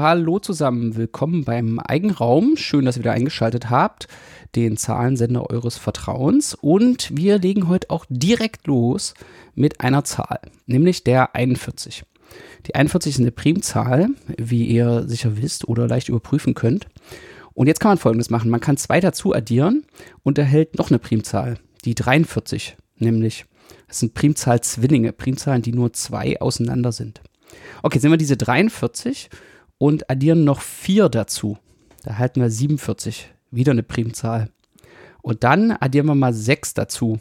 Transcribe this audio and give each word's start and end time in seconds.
Hallo 0.00 0.38
zusammen, 0.38 0.96
willkommen 0.96 1.44
beim 1.44 1.78
Eigenraum. 1.78 2.56
Schön, 2.56 2.86
dass 2.86 2.96
ihr 2.96 3.00
wieder 3.00 3.12
eingeschaltet 3.12 3.68
habt, 3.68 4.08
den 4.56 4.78
Zahlensender 4.78 5.50
eures 5.50 5.76
Vertrauens. 5.76 6.54
Und 6.54 7.14
wir 7.14 7.38
legen 7.38 7.68
heute 7.68 7.90
auch 7.90 8.06
direkt 8.08 8.66
los 8.66 9.12
mit 9.54 9.82
einer 9.82 10.02
Zahl, 10.02 10.40
nämlich 10.64 11.04
der 11.04 11.34
41. 11.34 12.04
Die 12.66 12.74
41 12.74 13.12
ist 13.12 13.20
eine 13.20 13.30
Primzahl, 13.30 14.08
wie 14.38 14.64
ihr 14.64 15.06
sicher 15.06 15.36
wisst 15.36 15.68
oder 15.68 15.86
leicht 15.86 16.08
überprüfen 16.08 16.54
könnt. 16.54 16.86
Und 17.52 17.66
jetzt 17.66 17.80
kann 17.80 17.90
man 17.90 17.98
folgendes 17.98 18.30
machen: 18.30 18.50
Man 18.50 18.60
kann 18.60 18.78
zwei 18.78 19.00
dazu 19.00 19.34
addieren 19.34 19.84
und 20.22 20.38
erhält 20.38 20.78
noch 20.78 20.88
eine 20.88 20.98
Primzahl, 20.98 21.58
die 21.84 21.94
43, 21.94 22.78
nämlich. 22.96 23.44
Das 23.86 23.98
sind 23.98 24.14
Primzahl-Zwillinge, 24.14 25.12
Primzahlen, 25.12 25.60
die 25.60 25.74
nur 25.74 25.92
zwei 25.92 26.40
auseinander 26.40 26.90
sind. 26.90 27.20
Okay, 27.82 27.96
jetzt 27.96 28.02
nehmen 28.02 28.14
wir 28.14 28.18
diese 28.18 28.38
43 28.38 29.28
und 29.80 30.10
addieren 30.10 30.44
noch 30.44 30.60
4 30.60 31.08
dazu. 31.08 31.56
Da 32.04 32.18
halten 32.18 32.42
wir 32.42 32.50
47. 32.50 33.32
Wieder 33.50 33.72
eine 33.72 33.82
Primzahl. 33.82 34.50
Und 35.22 35.42
dann 35.42 35.72
addieren 35.72 36.04
wir 36.04 36.14
mal 36.14 36.34
6 36.34 36.74
dazu. 36.74 37.18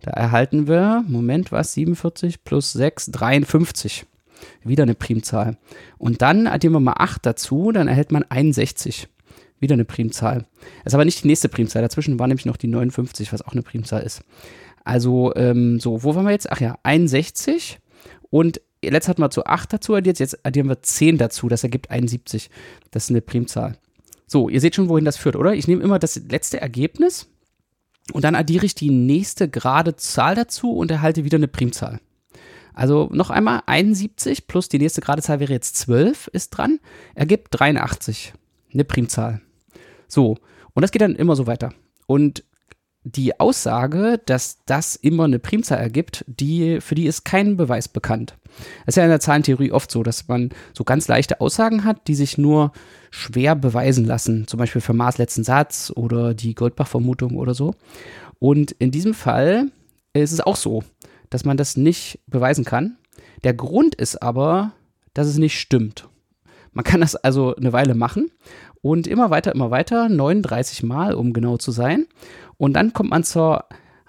Da 0.00 0.12
erhalten 0.12 0.68
wir, 0.68 1.04
Moment, 1.08 1.50
was? 1.50 1.74
47 1.74 2.44
plus 2.44 2.72
6, 2.72 3.10
53. 3.10 4.06
Wieder 4.62 4.84
eine 4.84 4.94
Primzahl. 4.94 5.58
Und 5.98 6.22
dann 6.22 6.46
addieren 6.46 6.74
wir 6.74 6.80
mal 6.80 6.94
8 6.96 7.26
dazu, 7.26 7.72
dann 7.72 7.88
erhält 7.88 8.12
man 8.12 8.24
61. 8.28 9.08
Wieder 9.58 9.74
eine 9.74 9.84
Primzahl. 9.84 10.46
Das 10.84 10.92
ist 10.92 10.94
aber 10.94 11.04
nicht 11.04 11.24
die 11.24 11.26
nächste 11.26 11.48
Primzahl. 11.48 11.82
Dazwischen 11.82 12.20
war 12.20 12.28
nämlich 12.28 12.46
noch 12.46 12.56
die 12.56 12.68
59, 12.68 13.32
was 13.32 13.42
auch 13.42 13.52
eine 13.52 13.62
Primzahl 13.62 14.02
ist. 14.02 14.22
Also, 14.84 15.34
ähm, 15.34 15.80
so, 15.80 16.04
wo 16.04 16.14
waren 16.14 16.24
wir 16.24 16.30
jetzt? 16.30 16.52
Ach 16.52 16.60
ja, 16.60 16.78
61. 16.84 17.80
Und 18.30 18.60
Letzt 18.82 19.08
hatten 19.08 19.22
wir 19.22 19.30
zu 19.30 19.44
8 19.44 19.72
dazu 19.72 19.94
addiert, 19.94 20.18
jetzt 20.18 20.44
addieren 20.44 20.68
wir 20.68 20.80
10 20.80 21.18
dazu, 21.18 21.48
das 21.48 21.62
ergibt 21.62 21.90
71. 21.90 22.50
Das 22.90 23.04
ist 23.04 23.10
eine 23.10 23.20
Primzahl. 23.20 23.76
So, 24.26 24.48
ihr 24.48 24.60
seht 24.60 24.74
schon, 24.74 24.88
wohin 24.88 25.04
das 25.04 25.16
führt, 25.16 25.36
oder? 25.36 25.54
Ich 25.54 25.68
nehme 25.68 25.82
immer 25.82 25.98
das 25.98 26.16
letzte 26.16 26.60
Ergebnis 26.60 27.28
und 28.12 28.24
dann 28.24 28.34
addiere 28.34 28.64
ich 28.64 28.74
die 28.74 28.90
nächste 28.90 29.48
gerade 29.48 29.96
Zahl 29.96 30.34
dazu 30.34 30.72
und 30.72 30.90
erhalte 30.90 31.24
wieder 31.24 31.36
eine 31.36 31.48
Primzahl. 31.48 32.00
Also 32.72 33.08
noch 33.12 33.30
einmal 33.30 33.62
71 33.66 34.46
plus 34.46 34.68
die 34.68 34.78
nächste 34.78 35.00
gerade 35.00 35.22
Zahl 35.22 35.40
wäre 35.40 35.52
jetzt 35.52 35.76
12 35.76 36.28
ist 36.28 36.50
dran, 36.50 36.78
ergibt 37.14 37.48
83. 37.50 38.32
Eine 38.72 38.84
Primzahl. 38.84 39.40
So, 40.08 40.38
und 40.74 40.82
das 40.82 40.92
geht 40.92 41.02
dann 41.02 41.16
immer 41.16 41.36
so 41.36 41.46
weiter. 41.46 41.74
Und 42.06 42.44
die 43.04 43.40
Aussage, 43.40 44.20
dass 44.26 44.58
das 44.66 44.94
immer 44.94 45.24
eine 45.24 45.38
Primzahl 45.38 45.78
ergibt, 45.78 46.24
die, 46.26 46.80
für 46.80 46.94
die 46.94 47.06
ist 47.06 47.24
kein 47.24 47.56
Beweis 47.56 47.88
bekannt. 47.88 48.36
Es 48.82 48.88
ist 48.88 48.96
ja 48.96 49.04
in 49.04 49.10
der 49.10 49.20
Zahlentheorie 49.20 49.72
oft 49.72 49.90
so, 49.90 50.02
dass 50.02 50.28
man 50.28 50.50
so 50.74 50.84
ganz 50.84 51.08
leichte 51.08 51.40
Aussagen 51.40 51.84
hat, 51.84 52.08
die 52.08 52.14
sich 52.14 52.36
nur 52.36 52.72
schwer 53.10 53.56
beweisen 53.56 54.04
lassen. 54.04 54.46
Zum 54.46 54.58
Beispiel 54.58 54.82
für 54.82 54.92
Mars 54.92 55.18
letzten 55.18 55.44
Satz 55.44 55.90
oder 55.94 56.34
die 56.34 56.54
Goldbach-Vermutung 56.54 57.36
oder 57.36 57.54
so. 57.54 57.74
Und 58.38 58.72
in 58.72 58.90
diesem 58.90 59.14
Fall 59.14 59.70
ist 60.12 60.32
es 60.32 60.40
auch 60.40 60.56
so, 60.56 60.82
dass 61.30 61.44
man 61.44 61.56
das 61.56 61.76
nicht 61.76 62.20
beweisen 62.26 62.64
kann. 62.64 62.96
Der 63.44 63.54
Grund 63.54 63.94
ist 63.94 64.22
aber, 64.22 64.72
dass 65.14 65.26
es 65.26 65.38
nicht 65.38 65.58
stimmt. 65.58 66.08
Man 66.72 66.84
kann 66.84 67.00
das 67.00 67.16
also 67.16 67.56
eine 67.56 67.72
Weile 67.72 67.94
machen 67.94 68.30
und 68.82 69.06
immer 69.06 69.30
weiter, 69.30 69.54
immer 69.54 69.70
weiter, 69.70 70.08
39 70.08 70.82
Mal, 70.82 71.14
um 71.14 71.32
genau 71.32 71.56
zu 71.56 71.72
sein. 71.72 72.06
Und 72.60 72.74
dann 72.74 72.92
kommt 72.92 73.08
man 73.08 73.24
zur 73.24 73.64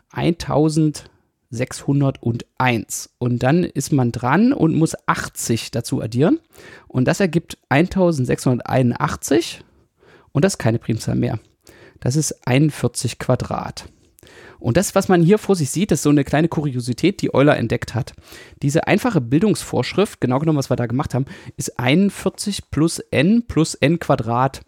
1601. 0.10 3.10
Und 3.18 3.44
dann 3.44 3.64
ist 3.64 3.94
man 3.94 4.12
dran 4.12 4.52
und 4.52 4.76
muss 4.76 4.98
80 5.06 5.72
dazu 5.72 6.02
addieren. 6.02 6.42
Und 6.90 7.06
das 7.06 7.22
ergibt 7.22 7.58
1681. 7.70 9.64
Und 10.34 10.44
das 10.44 10.56
ist 10.56 10.58
keine 10.58 10.80
Primzahl 10.80 11.16
mehr. 11.16 11.40
Das 12.02 12.18
ist 12.18 12.46
41 12.46 13.20
Quadrat. 13.20 13.86
Und 14.60 14.76
das, 14.76 14.96
was 14.96 15.08
man 15.08 15.24
hier 15.24 15.38
vor 15.38 15.56
sich 15.56 15.70
sieht, 15.70 15.94
ist 15.94 16.04
so 16.04 16.10
eine 16.10 16.26
kleine 16.26 16.50
Kuriosität, 16.50 17.22
die 17.22 17.34
Euler 17.34 17.56
entdeckt 17.56 17.96
hat. 17.96 18.12
Diese 18.62 18.86
einfache 18.86 19.22
Bildungsvorschrift, 19.22 20.20
genau 20.20 20.40
genommen, 20.40 20.60
was 20.60 20.70
wir 20.70 20.76
da 20.76 20.88
gemacht 20.88 21.14
haben, 21.14 21.24
ist 21.56 21.80
41 21.80 22.70
plus 22.70 23.00
n 23.00 23.44
plus 23.48 23.76
n 23.76 24.00
Quadrat 24.00 24.60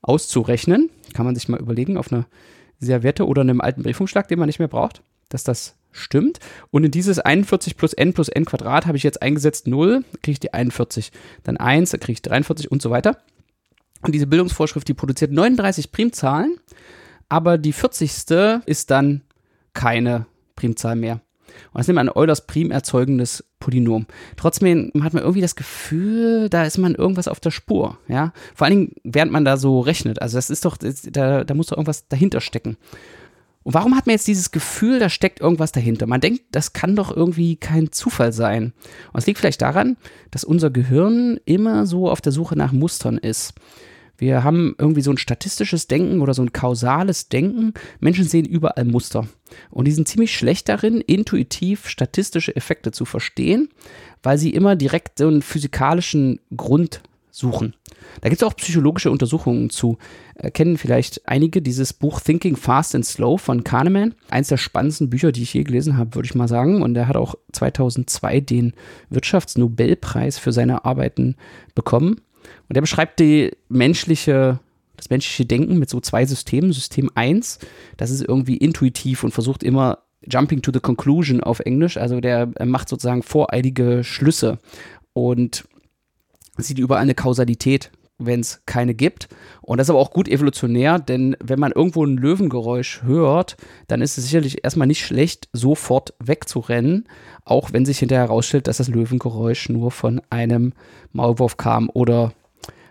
auszurechnen. 0.00 0.90
Kann 1.12 1.26
man 1.26 1.34
sich 1.34 1.48
mal 1.48 1.58
überlegen 1.58 1.96
auf 1.96 2.12
einer 2.12 2.26
Serviette 2.86 3.26
oder 3.26 3.42
einem 3.42 3.60
alten 3.60 3.82
Briefumschlag, 3.82 4.28
den 4.28 4.38
man 4.38 4.46
nicht 4.46 4.58
mehr 4.58 4.68
braucht, 4.68 5.02
dass 5.28 5.44
das 5.44 5.76
stimmt. 5.90 6.38
Und 6.70 6.84
in 6.84 6.90
dieses 6.90 7.18
41 7.18 7.76
plus 7.76 7.92
n 7.92 8.12
plus 8.12 8.28
n 8.28 8.44
Quadrat 8.44 8.86
habe 8.86 8.96
ich 8.96 9.02
jetzt 9.02 9.22
eingesetzt 9.22 9.66
0, 9.66 10.04
kriege 10.22 10.32
ich 10.32 10.40
die 10.40 10.52
41. 10.52 11.12
Dann 11.44 11.56
1, 11.56 11.90
dann 11.90 12.00
kriege 12.00 12.12
ich 12.12 12.22
43 12.22 12.70
und 12.70 12.82
so 12.82 12.90
weiter. 12.90 13.18
Und 14.02 14.14
diese 14.14 14.26
Bildungsvorschrift, 14.26 14.88
die 14.88 14.94
produziert 14.94 15.30
39 15.30 15.92
Primzahlen, 15.92 16.56
aber 17.28 17.56
die 17.56 17.72
40. 17.72 18.10
ist 18.66 18.90
dann 18.90 19.22
keine 19.74 20.26
Primzahl 20.56 20.96
mehr. 20.96 21.20
Und 21.72 21.78
das 21.78 21.86
nennt 21.86 21.96
man 21.96 22.08
ein 22.08 22.16
Eulers 22.16 22.46
prim 22.46 22.70
erzeugendes 22.70 23.44
Polynom. 23.60 24.06
Trotzdem 24.36 24.92
hat 25.02 25.14
man 25.14 25.22
irgendwie 25.22 25.40
das 25.40 25.56
Gefühl, 25.56 26.48
da 26.48 26.64
ist 26.64 26.78
man 26.78 26.94
irgendwas 26.94 27.28
auf 27.28 27.40
der 27.40 27.50
Spur, 27.50 27.98
ja. 28.08 28.32
Vor 28.54 28.66
allen 28.66 28.76
Dingen, 28.76 28.94
während 29.04 29.32
man 29.32 29.44
da 29.44 29.56
so 29.56 29.80
rechnet. 29.80 30.20
Also 30.20 30.36
das 30.38 30.50
ist 30.50 30.64
doch, 30.64 30.76
da, 30.76 31.44
da 31.44 31.54
muss 31.54 31.68
doch 31.68 31.76
irgendwas 31.76 32.08
dahinter 32.08 32.40
stecken. 32.40 32.76
Und 33.64 33.74
warum 33.74 33.96
hat 33.96 34.06
man 34.06 34.14
jetzt 34.14 34.26
dieses 34.26 34.50
Gefühl, 34.50 34.98
da 34.98 35.08
steckt 35.08 35.40
irgendwas 35.40 35.72
dahinter? 35.72 36.06
Man 36.06 36.20
denkt, 36.20 36.42
das 36.50 36.72
kann 36.72 36.96
doch 36.96 37.16
irgendwie 37.16 37.56
kein 37.56 37.92
Zufall 37.92 38.32
sein. 38.32 38.72
Und 39.12 39.20
es 39.20 39.26
liegt 39.26 39.38
vielleicht 39.38 39.62
daran, 39.62 39.96
dass 40.30 40.44
unser 40.44 40.70
Gehirn 40.70 41.38
immer 41.44 41.86
so 41.86 42.10
auf 42.10 42.20
der 42.20 42.32
Suche 42.32 42.56
nach 42.56 42.72
Mustern 42.72 43.18
ist. 43.18 43.54
Wir 44.22 44.44
haben 44.44 44.76
irgendwie 44.78 45.00
so 45.00 45.10
ein 45.10 45.18
statistisches 45.18 45.88
Denken 45.88 46.20
oder 46.20 46.32
so 46.32 46.42
ein 46.42 46.52
kausales 46.52 47.28
Denken. 47.28 47.74
Menschen 47.98 48.24
sehen 48.24 48.44
überall 48.44 48.84
Muster. 48.84 49.26
Und 49.68 49.86
die 49.86 49.90
sind 49.90 50.06
ziemlich 50.06 50.32
schlecht 50.32 50.68
darin, 50.68 51.00
intuitiv 51.00 51.88
statistische 51.88 52.54
Effekte 52.54 52.92
zu 52.92 53.04
verstehen, 53.04 53.70
weil 54.22 54.38
sie 54.38 54.50
immer 54.50 54.76
direkt 54.76 55.18
so 55.18 55.26
einen 55.26 55.42
physikalischen 55.42 56.38
Grund 56.56 57.02
suchen. 57.32 57.74
Da 58.20 58.28
gibt 58.28 58.40
es 58.40 58.46
auch 58.46 58.54
psychologische 58.54 59.10
Untersuchungen 59.10 59.70
zu. 59.70 59.98
Äh, 60.36 60.52
kennen 60.52 60.78
vielleicht 60.78 61.26
einige 61.28 61.60
dieses 61.60 61.92
Buch 61.92 62.20
Thinking 62.20 62.54
Fast 62.54 62.94
and 62.94 63.04
Slow 63.04 63.38
von 63.38 63.64
Kahneman. 63.64 64.14
Eins 64.30 64.46
der 64.46 64.56
spannendsten 64.56 65.10
Bücher, 65.10 65.32
die 65.32 65.42
ich 65.42 65.54
je 65.54 65.64
gelesen 65.64 65.96
habe, 65.96 66.14
würde 66.14 66.26
ich 66.26 66.36
mal 66.36 66.46
sagen. 66.46 66.80
Und 66.80 66.96
er 66.96 67.08
hat 67.08 67.16
auch 67.16 67.34
2002 67.50 68.38
den 68.38 68.74
Wirtschaftsnobelpreis 69.10 70.38
für 70.38 70.52
seine 70.52 70.84
Arbeiten 70.84 71.34
bekommen. 71.74 72.20
Und 72.68 72.76
er 72.76 72.80
beschreibt 72.80 73.20
die 73.20 73.50
menschliche, 73.68 74.60
das 74.96 75.10
menschliche 75.10 75.46
Denken 75.46 75.78
mit 75.78 75.90
so 75.90 76.00
zwei 76.00 76.24
Systemen. 76.26 76.72
System 76.72 77.10
1, 77.14 77.58
das 77.96 78.10
ist 78.10 78.22
irgendwie 78.22 78.56
intuitiv 78.56 79.24
und 79.24 79.32
versucht 79.32 79.62
immer 79.62 79.98
Jumping 80.24 80.62
to 80.62 80.70
the 80.72 80.80
Conclusion 80.80 81.42
auf 81.42 81.60
Englisch. 81.60 81.96
Also 81.96 82.20
der 82.20 82.50
macht 82.64 82.88
sozusagen 82.88 83.22
voreilige 83.22 84.04
Schlüsse 84.04 84.58
und 85.12 85.64
sieht 86.58 86.78
überall 86.78 87.02
eine 87.02 87.14
Kausalität, 87.14 87.90
wenn 88.26 88.40
es 88.40 88.62
keine 88.66 88.94
gibt. 88.94 89.28
Und 89.60 89.78
das 89.78 89.86
ist 89.86 89.90
aber 89.90 89.98
auch 89.98 90.10
gut 90.10 90.28
evolutionär, 90.28 90.98
denn 90.98 91.36
wenn 91.42 91.60
man 91.60 91.72
irgendwo 91.72 92.04
ein 92.04 92.16
Löwengeräusch 92.16 93.02
hört, 93.02 93.56
dann 93.88 94.02
ist 94.02 94.18
es 94.18 94.24
sicherlich 94.24 94.64
erstmal 94.64 94.86
nicht 94.86 95.04
schlecht, 95.04 95.48
sofort 95.52 96.14
wegzurennen, 96.18 97.06
auch 97.44 97.72
wenn 97.72 97.84
sich 97.84 97.98
hinterher 97.98 98.26
herausstellt, 98.26 98.66
dass 98.66 98.78
das 98.78 98.88
Löwengeräusch 98.88 99.68
nur 99.68 99.90
von 99.90 100.20
einem 100.30 100.72
Maulwurf 101.12 101.56
kam 101.56 101.90
oder 101.92 102.32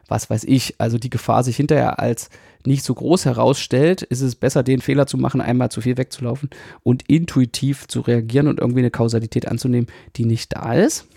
was 0.08 0.30
weiß 0.30 0.44
ich, 0.44 0.76
also 0.78 0.98
die 0.98 1.10
Gefahr 1.10 1.44
sich 1.44 1.56
hinterher 1.56 2.00
als 2.00 2.30
nicht 2.66 2.84
so 2.84 2.94
groß 2.94 3.26
herausstellt, 3.26 4.02
ist 4.02 4.22
es 4.22 4.36
besser, 4.36 4.62
den 4.62 4.82
Fehler 4.82 5.08
zu 5.08 5.18
machen, 5.18 5.42
einmal 5.42 5.72
zu 5.72 5.82
viel 5.82 5.98
wegzulaufen 5.98 6.50
und 6.84 7.10
intuitiv 7.10 7.88
zu 7.88 8.02
reagieren 8.02 8.48
und 8.48 8.60
irgendwie 8.60 8.82
eine 8.82 8.92
Kausalität 8.92 9.48
anzunehmen, 9.48 9.88
die 10.18 10.26
nicht 10.26 10.54
da 10.54 10.74
ist. 10.74 11.08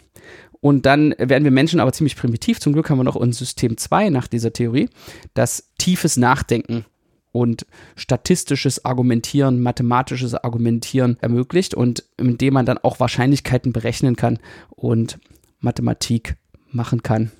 Und 0.64 0.86
dann 0.86 1.14
werden 1.18 1.44
wir 1.44 1.50
Menschen 1.50 1.78
aber 1.78 1.92
ziemlich 1.92 2.16
primitiv. 2.16 2.58
Zum 2.58 2.72
Glück 2.72 2.88
haben 2.88 2.96
wir 2.96 3.04
noch 3.04 3.20
ein 3.20 3.34
System 3.34 3.76
2 3.76 4.08
nach 4.08 4.26
dieser 4.26 4.54
Theorie, 4.54 4.88
das 5.34 5.68
tiefes 5.76 6.16
Nachdenken 6.16 6.86
und 7.32 7.66
statistisches 7.96 8.82
Argumentieren, 8.82 9.60
mathematisches 9.60 10.34
Argumentieren 10.34 11.18
ermöglicht 11.20 11.74
und 11.74 12.04
mit 12.18 12.40
dem 12.40 12.54
man 12.54 12.64
dann 12.64 12.78
auch 12.78 12.98
Wahrscheinlichkeiten 12.98 13.74
berechnen 13.74 14.16
kann 14.16 14.38
und 14.70 15.18
Mathematik 15.60 16.36
machen 16.70 17.02
kann. 17.02 17.30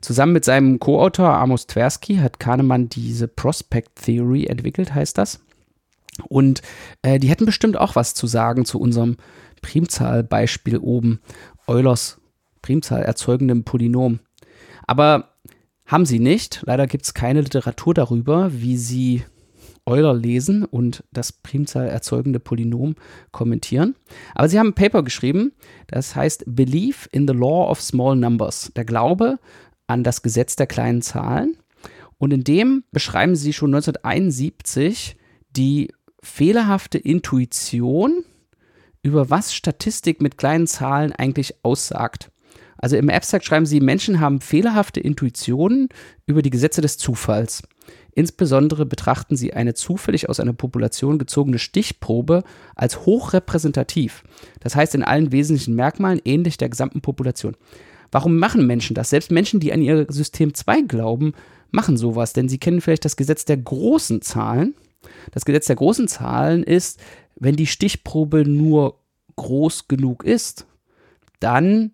Zusammen 0.00 0.32
mit 0.32 0.46
seinem 0.46 0.80
Co-Autor 0.80 1.34
Amos 1.34 1.66
Tversky 1.66 2.16
hat 2.16 2.40
Kahnemann 2.40 2.88
diese 2.88 3.28
Prospect 3.28 4.06
Theory 4.06 4.46
entwickelt, 4.46 4.94
heißt 4.94 5.18
das. 5.18 5.40
Und 6.30 6.62
äh, 7.02 7.18
die 7.18 7.28
hätten 7.28 7.44
bestimmt 7.44 7.76
auch 7.76 7.94
was 7.94 8.14
zu 8.14 8.26
sagen 8.26 8.64
zu 8.64 8.80
unserem 8.80 9.18
Primzahlbeispiel 9.60 10.78
oben. 10.78 11.20
Eulers 11.66 12.18
Primzahl 12.64 13.02
erzeugendem 13.02 13.64
Polynom. 13.64 14.20
Aber 14.86 15.34
haben 15.84 16.06
sie 16.06 16.18
nicht. 16.18 16.62
Leider 16.64 16.86
gibt 16.86 17.04
es 17.04 17.12
keine 17.12 17.42
Literatur 17.42 17.92
darüber, 17.92 18.50
wie 18.54 18.78
sie 18.78 19.22
Euler 19.84 20.14
lesen 20.14 20.64
und 20.64 21.04
das 21.12 21.30
Primzahl 21.30 21.88
erzeugende 21.88 22.40
Polynom 22.40 22.94
kommentieren. 23.32 23.96
Aber 24.34 24.48
sie 24.48 24.58
haben 24.58 24.68
ein 24.68 24.74
Paper 24.74 25.02
geschrieben, 25.02 25.52
das 25.88 26.16
heißt 26.16 26.44
Belief 26.46 27.06
in 27.12 27.28
the 27.28 27.34
Law 27.34 27.70
of 27.70 27.82
Small 27.82 28.16
Numbers. 28.16 28.72
Der 28.74 28.86
Glaube 28.86 29.38
an 29.86 30.02
das 30.02 30.22
Gesetz 30.22 30.56
der 30.56 30.66
kleinen 30.66 31.02
Zahlen. 31.02 31.58
Und 32.16 32.32
in 32.32 32.44
dem 32.44 32.84
beschreiben 32.92 33.36
sie 33.36 33.52
schon 33.52 33.74
1971 33.74 35.18
die 35.50 35.92
fehlerhafte 36.22 36.96
Intuition, 36.96 38.24
über 39.02 39.28
was 39.28 39.52
Statistik 39.52 40.22
mit 40.22 40.38
kleinen 40.38 40.66
Zahlen 40.66 41.12
eigentlich 41.12 41.62
aussagt. 41.62 42.30
Also 42.78 42.96
im 42.96 43.10
Abstract 43.10 43.44
schreiben 43.44 43.66
sie, 43.66 43.80
Menschen 43.80 44.20
haben 44.20 44.40
fehlerhafte 44.40 45.00
Intuitionen 45.00 45.88
über 46.26 46.42
die 46.42 46.50
Gesetze 46.50 46.80
des 46.80 46.98
Zufalls. 46.98 47.62
Insbesondere 48.12 48.86
betrachten 48.86 49.36
sie 49.36 49.54
eine 49.54 49.74
zufällig 49.74 50.28
aus 50.28 50.38
einer 50.40 50.52
Population 50.52 51.18
gezogene 51.18 51.58
Stichprobe 51.58 52.44
als 52.76 53.06
hochrepräsentativ. 53.06 54.22
Das 54.60 54.76
heißt 54.76 54.94
in 54.94 55.02
allen 55.02 55.32
wesentlichen 55.32 55.74
Merkmalen 55.74 56.20
ähnlich 56.24 56.56
der 56.56 56.68
gesamten 56.68 57.00
Population. 57.00 57.56
Warum 58.12 58.38
machen 58.38 58.66
Menschen 58.66 58.94
das? 58.94 59.10
Selbst 59.10 59.32
Menschen, 59.32 59.58
die 59.58 59.72
an 59.72 59.82
ihr 59.82 60.06
System 60.08 60.54
2 60.54 60.82
glauben, 60.82 61.32
machen 61.72 61.96
sowas, 61.96 62.32
denn 62.32 62.48
sie 62.48 62.58
kennen 62.58 62.80
vielleicht 62.80 63.04
das 63.04 63.16
Gesetz 63.16 63.44
der 63.44 63.56
großen 63.56 64.22
Zahlen. 64.22 64.74
Das 65.32 65.44
Gesetz 65.44 65.66
der 65.66 65.76
großen 65.76 66.06
Zahlen 66.06 66.62
ist, 66.62 67.00
wenn 67.34 67.56
die 67.56 67.66
Stichprobe 67.66 68.48
nur 68.48 69.00
groß 69.34 69.88
genug 69.88 70.22
ist, 70.22 70.66
dann 71.40 71.90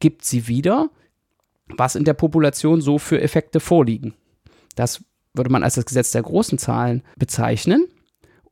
gibt 0.00 0.24
sie 0.24 0.48
wieder, 0.48 0.90
was 1.76 1.94
in 1.94 2.04
der 2.04 2.14
Population 2.14 2.80
so 2.80 2.98
für 2.98 3.20
Effekte 3.20 3.60
vorliegen. 3.60 4.14
Das 4.74 5.04
würde 5.34 5.50
man 5.50 5.62
als 5.62 5.74
das 5.74 5.86
Gesetz 5.86 6.10
der 6.12 6.22
großen 6.22 6.58
Zahlen 6.58 7.02
bezeichnen. 7.16 7.86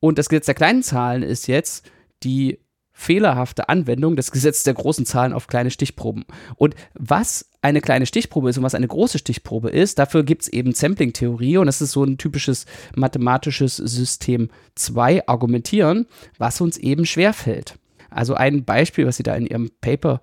Und 0.00 0.18
das 0.18 0.28
Gesetz 0.28 0.46
der 0.46 0.54
kleinen 0.54 0.82
Zahlen 0.82 1.22
ist 1.22 1.46
jetzt 1.46 1.90
die 2.22 2.58
fehlerhafte 2.92 3.68
Anwendung 3.68 4.16
des 4.16 4.30
Gesetzes 4.30 4.62
der 4.62 4.72
großen 4.72 5.04
Zahlen 5.04 5.34
auf 5.34 5.48
kleine 5.48 5.70
Stichproben. 5.70 6.24
Und 6.54 6.74
was 6.94 7.50
eine 7.60 7.82
kleine 7.82 8.06
Stichprobe 8.06 8.48
ist 8.48 8.56
und 8.56 8.64
was 8.64 8.74
eine 8.74 8.88
große 8.88 9.18
Stichprobe 9.18 9.68
ist, 9.68 9.98
dafür 9.98 10.24
gibt 10.24 10.42
es 10.42 10.48
eben 10.48 10.72
Sampling-Theorie 10.72 11.58
und 11.58 11.66
das 11.66 11.82
ist 11.82 11.92
so 11.92 12.04
ein 12.04 12.16
typisches 12.16 12.64
mathematisches 12.94 13.76
System 13.76 14.48
2 14.76 15.28
Argumentieren, 15.28 16.06
was 16.38 16.62
uns 16.62 16.78
eben 16.78 17.04
schwerfällt. 17.04 17.74
Also 18.08 18.34
ein 18.34 18.64
Beispiel, 18.64 19.06
was 19.06 19.18
Sie 19.18 19.24
da 19.24 19.34
in 19.34 19.46
Ihrem 19.46 19.70
Paper 19.82 20.22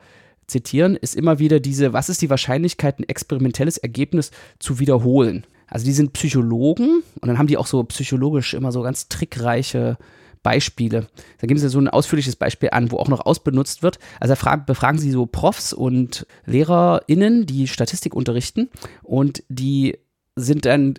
zitieren, 0.54 0.96
ist 0.96 1.16
immer 1.16 1.40
wieder 1.40 1.60
diese, 1.60 1.92
was 1.92 2.10
ist 2.10 2.22
die 2.22 2.30
Wahrscheinlichkeit, 2.30 3.00
ein 3.00 3.10
experimentelles 3.10 3.78
Ergebnis 3.78 4.32
zu 4.60 4.80
wiederholen? 4.80 5.46
Also 5.68 5.86
die 5.86 5.92
sind 5.92 6.14
Psychologen 6.14 7.04
und 7.20 7.28
dann 7.28 7.38
haben 7.38 7.48
die 7.48 7.58
auch 7.58 7.66
so 7.66 7.84
psychologisch 7.84 8.54
immer 8.54 8.72
so 8.72 8.82
ganz 8.82 9.10
trickreiche 9.10 9.98
Beispiele. 10.44 11.08
Da 11.40 11.48
geben 11.48 11.60
sie 11.60 11.70
so 11.70 11.80
ein 11.80 11.88
ausführliches 11.88 12.36
Beispiel 12.36 12.70
an, 12.72 12.92
wo 12.92 12.98
auch 12.98 13.08
noch 13.08 13.26
ausbenutzt 13.26 13.82
wird. 13.82 13.98
Also 14.20 14.36
da 14.36 14.56
befragen 14.58 15.00
sie 15.00 15.10
so 15.10 15.26
Profs 15.26 15.74
und 15.74 16.28
LehrerInnen, 16.46 17.46
die 17.46 17.68
Statistik 17.68 18.14
unterrichten 18.14 18.70
und 19.02 19.44
die 19.50 19.98
sind 20.36 20.66
dann 20.66 20.96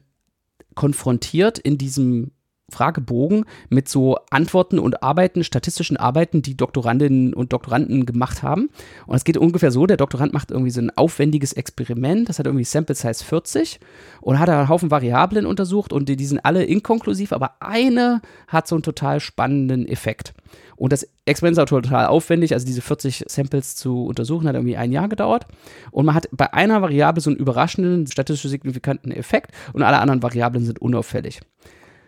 konfrontiert 0.74 1.58
in 1.58 1.78
diesem 1.78 2.32
Fragebogen 2.74 3.44
mit 3.68 3.88
so 3.88 4.18
Antworten 4.30 4.78
und 4.78 5.02
Arbeiten, 5.02 5.44
statistischen 5.44 5.96
Arbeiten, 5.96 6.42
die 6.42 6.56
Doktorandinnen 6.56 7.32
und 7.32 7.52
Doktoranden 7.52 8.04
gemacht 8.04 8.42
haben. 8.42 8.68
Und 9.06 9.16
es 9.16 9.24
geht 9.24 9.36
ungefähr 9.36 9.70
so, 9.70 9.86
der 9.86 9.96
Doktorand 9.96 10.32
macht 10.32 10.50
irgendwie 10.50 10.70
so 10.70 10.80
ein 10.80 10.90
aufwendiges 10.96 11.52
Experiment, 11.52 12.28
das 12.28 12.38
hat 12.38 12.46
irgendwie 12.46 12.64
Sample 12.64 12.94
Size 12.94 13.24
40 13.24 13.80
und 14.20 14.38
hat 14.38 14.48
einen 14.48 14.68
Haufen 14.68 14.90
Variablen 14.90 15.46
untersucht 15.46 15.92
und 15.92 16.08
die, 16.08 16.16
die 16.16 16.26
sind 16.26 16.44
alle 16.44 16.64
inkonklusiv, 16.64 17.32
aber 17.32 17.52
eine 17.60 18.20
hat 18.48 18.66
so 18.66 18.74
einen 18.74 18.82
total 18.82 19.20
spannenden 19.20 19.86
Effekt. 19.86 20.34
Und 20.76 20.92
das 20.92 21.06
Experiment 21.24 21.58
ist 21.58 21.62
auch 21.62 21.80
total 21.80 22.06
aufwendig, 22.06 22.52
also 22.52 22.66
diese 22.66 22.82
40 22.82 23.24
Samples 23.28 23.76
zu 23.76 24.06
untersuchen, 24.06 24.48
hat 24.48 24.56
irgendwie 24.56 24.76
ein 24.76 24.92
Jahr 24.92 25.08
gedauert. 25.08 25.46
Und 25.90 26.06
man 26.06 26.14
hat 26.14 26.28
bei 26.32 26.52
einer 26.52 26.82
Variable 26.82 27.20
so 27.20 27.30
einen 27.30 27.38
überraschenden, 27.38 28.06
statistisch 28.06 28.50
signifikanten 28.50 29.12
Effekt 29.12 29.52
und 29.72 29.82
alle 29.82 29.98
anderen 29.98 30.22
Variablen 30.22 30.64
sind 30.64 30.80
unauffällig. 30.80 31.40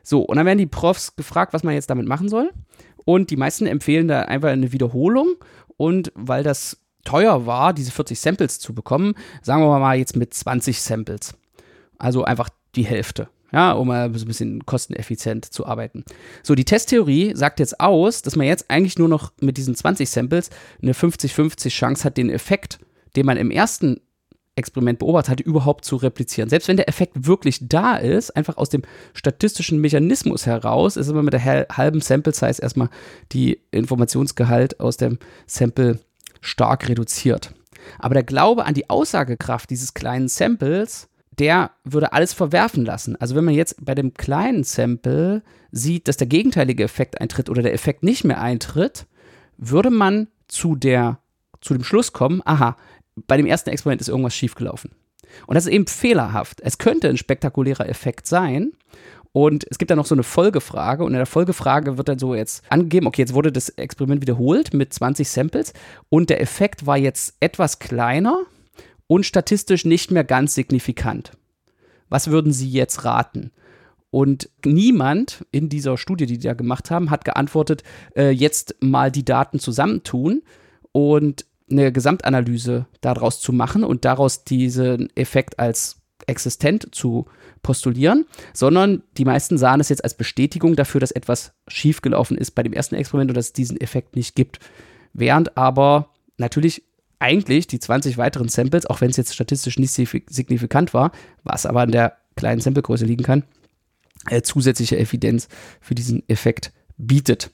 So, 0.07 0.23
und 0.23 0.37
dann 0.37 0.47
werden 0.47 0.59
die 0.59 0.67
Profs 0.67 1.17
gefragt, 1.17 1.53
was 1.53 1.65
man 1.65 1.75
jetzt 1.75 1.91
damit 1.91 2.07
machen 2.07 2.29
soll. 2.29 2.53
Und 3.05 3.31
die 3.31 3.37
meisten 3.37 3.67
empfehlen 3.67 4.07
da 4.07 4.23
einfach 4.23 4.51
eine 4.51 4.71
Wiederholung. 4.71 5.35
Und 5.77 6.13
weil 6.15 6.45
das 6.45 6.81
teuer 7.05 7.45
war, 7.45 7.75
diese 7.75 7.91
40 7.91 8.21
Samples 8.21 8.61
zu 8.61 8.73
bekommen, 8.73 9.15
sagen 9.43 9.63
wir 9.63 9.79
mal 9.81 9.99
jetzt 9.99 10.15
mit 10.15 10.33
20 10.33 10.81
Samples. 10.81 11.35
Also 11.99 12.23
einfach 12.23 12.49
die 12.77 12.85
Hälfte. 12.85 13.29
Ja, 13.51 13.73
um 13.73 13.89
mal 13.89 14.15
so 14.15 14.25
ein 14.25 14.29
bisschen 14.29 14.65
kosteneffizient 14.65 15.45
zu 15.45 15.67
arbeiten. 15.67 16.05
So, 16.45 16.55
die 16.55 16.65
Testtheorie 16.65 17.35
sagt 17.35 17.59
jetzt 17.59 17.81
aus, 17.81 18.23
dass 18.23 18.37
man 18.37 18.47
jetzt 18.47 18.71
eigentlich 18.71 18.99
nur 18.99 19.09
noch 19.09 19.33
mit 19.41 19.57
diesen 19.57 19.75
20 19.75 20.09
Samples 20.09 20.51
eine 20.81 20.93
50-50 20.93 21.69
Chance 21.71 22.05
hat, 22.05 22.17
den 22.17 22.31
Effekt, 22.31 22.79
den 23.17 23.27
man 23.27 23.39
im 23.39 23.51
ersten 23.51 24.01
Experiment 24.57 24.99
beobachtet 24.99 25.31
hatte, 25.31 25.43
überhaupt 25.43 25.85
zu 25.85 25.97
replizieren. 25.97 26.49
Selbst 26.49 26.67
wenn 26.69 26.77
der 26.77 26.89
Effekt 26.89 27.27
wirklich 27.27 27.59
da 27.61 27.97
ist, 27.97 28.35
einfach 28.35 28.57
aus 28.57 28.71
dem 28.71 28.83
statistischen 29.13 29.81
Mechanismus 29.81 30.47
heraus, 30.47 30.97
ist 30.97 31.09
immer 31.09 31.23
mit 31.23 31.35
der 31.35 31.45
halben 31.45 32.01
Sample 32.01 32.33
Size 32.33 32.61
erstmal 32.61 32.89
die 33.33 33.61
Informationsgehalt 33.71 34.81
aus 34.81 34.97
dem 34.97 35.19
Sample 35.47 36.01
stark 36.41 36.89
reduziert. 36.89 37.53
Aber 37.99 38.15
der 38.15 38.25
Glaube 38.25 38.65
an 38.65 38.75
die 38.75 38.91
Aussagekraft 38.91 39.71
dieses 39.71 39.95
kleinen 39.95 40.29
Samples, 40.29 41.09
der 41.39 41.73
würde 41.85 42.13
alles 42.13 42.33
verwerfen 42.33 42.85
lassen. 42.85 43.17
Also 43.17 43.35
wenn 43.35 43.45
man 43.45 43.55
jetzt 43.55 43.85
bei 43.85 43.95
dem 43.95 44.15
kleinen 44.15 44.65
Sample 44.65 45.43
sieht, 45.71 46.09
dass 46.09 46.17
der 46.17 46.27
gegenteilige 46.27 46.83
Effekt 46.83 47.21
eintritt 47.21 47.51
oder 47.51 47.63
der 47.63 47.75
Effekt 47.75 48.03
nicht 48.03 48.25
mehr 48.25 48.41
eintritt, 48.41 49.07
würde 49.59 49.91
man 49.91 50.29
zu 50.49 50.77
der 50.77 51.19
zu 51.61 51.75
dem 51.75 51.85
Schluss 51.85 52.13
kommen, 52.13 52.43
aha, 52.45 52.77
bei 53.27 53.37
dem 53.37 53.47
ersten 53.47 53.71
Experiment 53.71 54.01
ist 54.01 54.09
irgendwas 54.09 54.35
schiefgelaufen. 54.35 54.91
Und 55.47 55.55
das 55.55 55.67
ist 55.67 55.73
eben 55.73 55.87
fehlerhaft. 55.87 56.61
Es 56.63 56.79
könnte 56.79 57.09
ein 57.09 57.17
spektakulärer 57.17 57.89
Effekt 57.89 58.27
sein. 58.27 58.73
Und 59.33 59.67
es 59.71 59.77
gibt 59.77 59.91
dann 59.91 59.99
noch 59.99 60.07
so 60.07 60.15
eine 60.15 60.23
Folgefrage. 60.23 61.05
Und 61.05 61.13
in 61.13 61.19
der 61.19 61.27
Folgefrage 61.27 61.99
wird 61.99 62.09
dann 62.09 62.19
so 62.19 62.35
jetzt 62.35 62.65
angegeben, 62.71 63.07
okay, 63.07 63.23
jetzt 63.23 63.35
wurde 63.35 63.53
das 63.53 63.69
Experiment 63.71 64.23
wiederholt 64.23 64.73
mit 64.73 64.95
20 64.95 65.29
Samples. 65.29 65.73
Und 66.09 66.31
der 66.31 66.41
Effekt 66.41 66.87
war 66.87 66.97
jetzt 66.97 67.35
etwas 67.41 67.79
kleiner 67.79 68.45
und 69.07 69.27
statistisch 69.27 69.85
nicht 69.85 70.11
mehr 70.11 70.25
ganz 70.25 70.55
signifikant. 70.55 71.33
Was 72.09 72.31
würden 72.31 72.53
Sie 72.53 72.71
jetzt 72.71 73.05
raten? 73.05 73.51
Und 74.11 74.49
niemand 74.65 75.45
in 75.51 75.69
dieser 75.69 75.99
Studie, 75.99 76.27
die 76.27 76.39
die 76.39 76.47
da 76.47 76.55
gemacht 76.55 76.91
haben, 76.91 77.11
hat 77.11 77.25
geantwortet, 77.25 77.83
äh, 78.17 78.31
jetzt 78.31 78.77
mal 78.81 79.11
die 79.11 79.25
Daten 79.25 79.59
zusammentun 79.59 80.43
und 80.93 81.45
eine 81.71 81.93
Gesamtanalyse 81.93 82.87
daraus 83.01 83.41
zu 83.41 83.53
machen 83.53 83.85
und 83.85 84.05
daraus 84.05 84.45
diesen 84.45 85.15
Effekt 85.17 85.59
als 85.59 86.01
existent 86.27 86.89
zu 86.93 87.27
postulieren, 87.63 88.27
sondern 88.53 89.03
die 89.17 89.25
meisten 89.25 89.59
sahen 89.59 89.81
es 89.81 89.89
jetzt 89.89 90.05
als 90.05 90.17
Bestätigung 90.17 90.77
dafür, 90.77 91.01
dass 91.01 91.11
etwas 91.11 91.53
schiefgelaufen 91.69 92.39
ist 92.39 92.53
bei 92.53 92.63
dem 92.63 92.73
ersten 92.73 92.95
Experiment 92.95 93.31
und 93.31 93.37
dass 93.37 93.47
es 93.47 93.53
diesen 93.53 93.81
Effekt 93.81 94.17
nicht 94.17 94.35
gibt. 94.35 94.61
Während 95.13 95.57
aber 95.57 96.11
natürlich 96.39 96.85
eigentlich 97.19 97.67
die 97.67 97.79
20 97.79 98.19
weiteren 98.19 98.49
Samples, 98.49 98.87
auch 98.87 99.01
wenn 99.01 99.11
es 99.11 99.17
jetzt 99.17 99.35
statistisch 99.35 99.79
nicht 99.79 99.93
signifikant 99.93 100.95
war, 100.95 101.13
was 101.43 101.67
aber 101.67 101.81
an 101.81 101.91
der 101.91 102.17
kleinen 102.37 102.61
Samplegröße 102.61 103.05
liegen 103.05 103.25
kann, 103.25 103.43
äh, 104.29 104.43
zusätzliche 104.43 104.99
Evidenz 104.99 105.49
für 105.81 105.95
diesen 105.95 106.29
Effekt 106.29 106.73
bietet. 106.97 107.51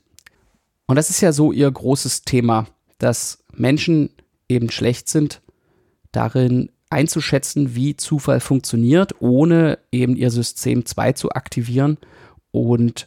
Und 0.87 0.97
das 0.97 1.11
ist 1.11 1.21
ja 1.21 1.33
so 1.33 1.53
ihr 1.53 1.71
großes 1.71 2.23
Thema, 2.23 2.67
dass 2.99 3.42
Menschen 3.55 4.11
eben 4.49 4.71
schlecht 4.71 5.09
sind, 5.09 5.41
darin 6.11 6.71
einzuschätzen, 6.91 7.75
wie 7.75 7.97
Zufall 7.97 8.41
funktioniert, 8.41 9.15
ohne 9.21 9.79
eben 9.91 10.15
ihr 10.15 10.31
System 10.31 10.85
2 10.85 11.13
zu 11.13 11.31
aktivieren 11.31 11.97
und 12.51 13.07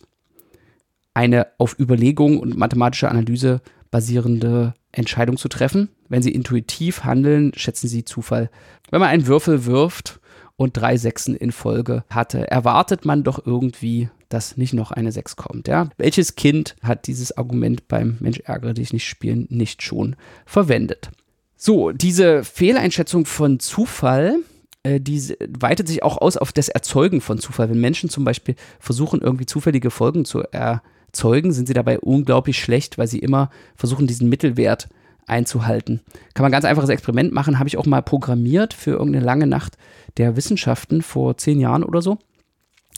eine 1.13 1.47
auf 1.59 1.79
Überlegung 1.79 2.39
und 2.39 2.57
mathematischer 2.57 3.11
Analyse 3.11 3.61
basierende 3.91 4.73
Entscheidung 4.91 5.37
zu 5.37 5.47
treffen. 5.47 5.89
Wenn 6.09 6.21
sie 6.21 6.31
intuitiv 6.31 7.03
handeln, 7.03 7.53
schätzen 7.55 7.87
sie 7.87 8.03
Zufall. 8.03 8.49
Wenn 8.89 8.99
man 8.99 9.09
einen 9.09 9.27
Würfel 9.27 9.65
wirft 9.65 10.19
und 10.57 10.75
drei 10.75 10.97
Sechsen 10.97 11.35
in 11.35 11.51
Folge 11.51 12.03
hatte, 12.09 12.49
erwartet 12.49 13.05
man 13.05 13.23
doch 13.23 13.45
irgendwie, 13.45 14.09
dass 14.29 14.57
nicht 14.57 14.73
noch 14.73 14.91
eine 14.91 15.11
Sechs 15.11 15.35
kommt. 15.35 15.67
Ja? 15.67 15.89
Welches 15.97 16.35
Kind 16.35 16.75
hat 16.81 17.07
dieses 17.07 17.37
Argument 17.37 17.87
beim 17.87 18.17
Mensch 18.19 18.39
ärgere 18.39 18.73
dich 18.73 18.93
nicht 18.93 19.07
spielen 19.07 19.47
nicht 19.49 19.81
schon 19.81 20.15
verwendet? 20.45 21.11
So, 21.57 21.91
diese 21.91 22.43
Fehleinschätzung 22.43 23.25
von 23.25 23.59
Zufall, 23.59 24.37
äh, 24.83 24.99
die 24.99 25.35
weitet 25.57 25.87
sich 25.87 26.03
auch 26.03 26.17
aus 26.17 26.37
auf 26.37 26.51
das 26.51 26.69
Erzeugen 26.69 27.21
von 27.21 27.39
Zufall. 27.39 27.69
Wenn 27.69 27.79
Menschen 27.79 28.09
zum 28.09 28.23
Beispiel 28.23 28.55
versuchen, 28.79 29.21
irgendwie 29.21 29.45
zufällige 29.45 29.89
Folgen 29.89 30.25
zu 30.25 30.43
erzeugen, 30.51 31.53
sind 31.53 31.67
sie 31.67 31.73
dabei 31.73 31.99
unglaublich 31.99 32.59
schlecht, 32.59 32.97
weil 32.97 33.07
sie 33.07 33.19
immer 33.19 33.49
versuchen, 33.75 34.07
diesen 34.07 34.29
Mittelwert 34.29 34.89
einzuhalten. 35.27 36.01
Kann 36.33 36.43
man 36.43 36.49
ein 36.49 36.51
ganz 36.51 36.65
einfaches 36.65 36.89
Experiment 36.89 37.31
machen, 37.33 37.57
habe 37.57 37.67
ich 37.67 37.77
auch 37.77 37.85
mal 37.85 38.01
programmiert 38.01 38.73
für 38.73 38.91
irgendeine 38.91 39.25
lange 39.25 39.47
Nacht 39.47 39.77
der 40.17 40.35
Wissenschaften 40.35 41.01
vor 41.01 41.37
zehn 41.37 41.59
Jahren 41.59 41.83
oder 41.83 42.01
so. 42.01 42.19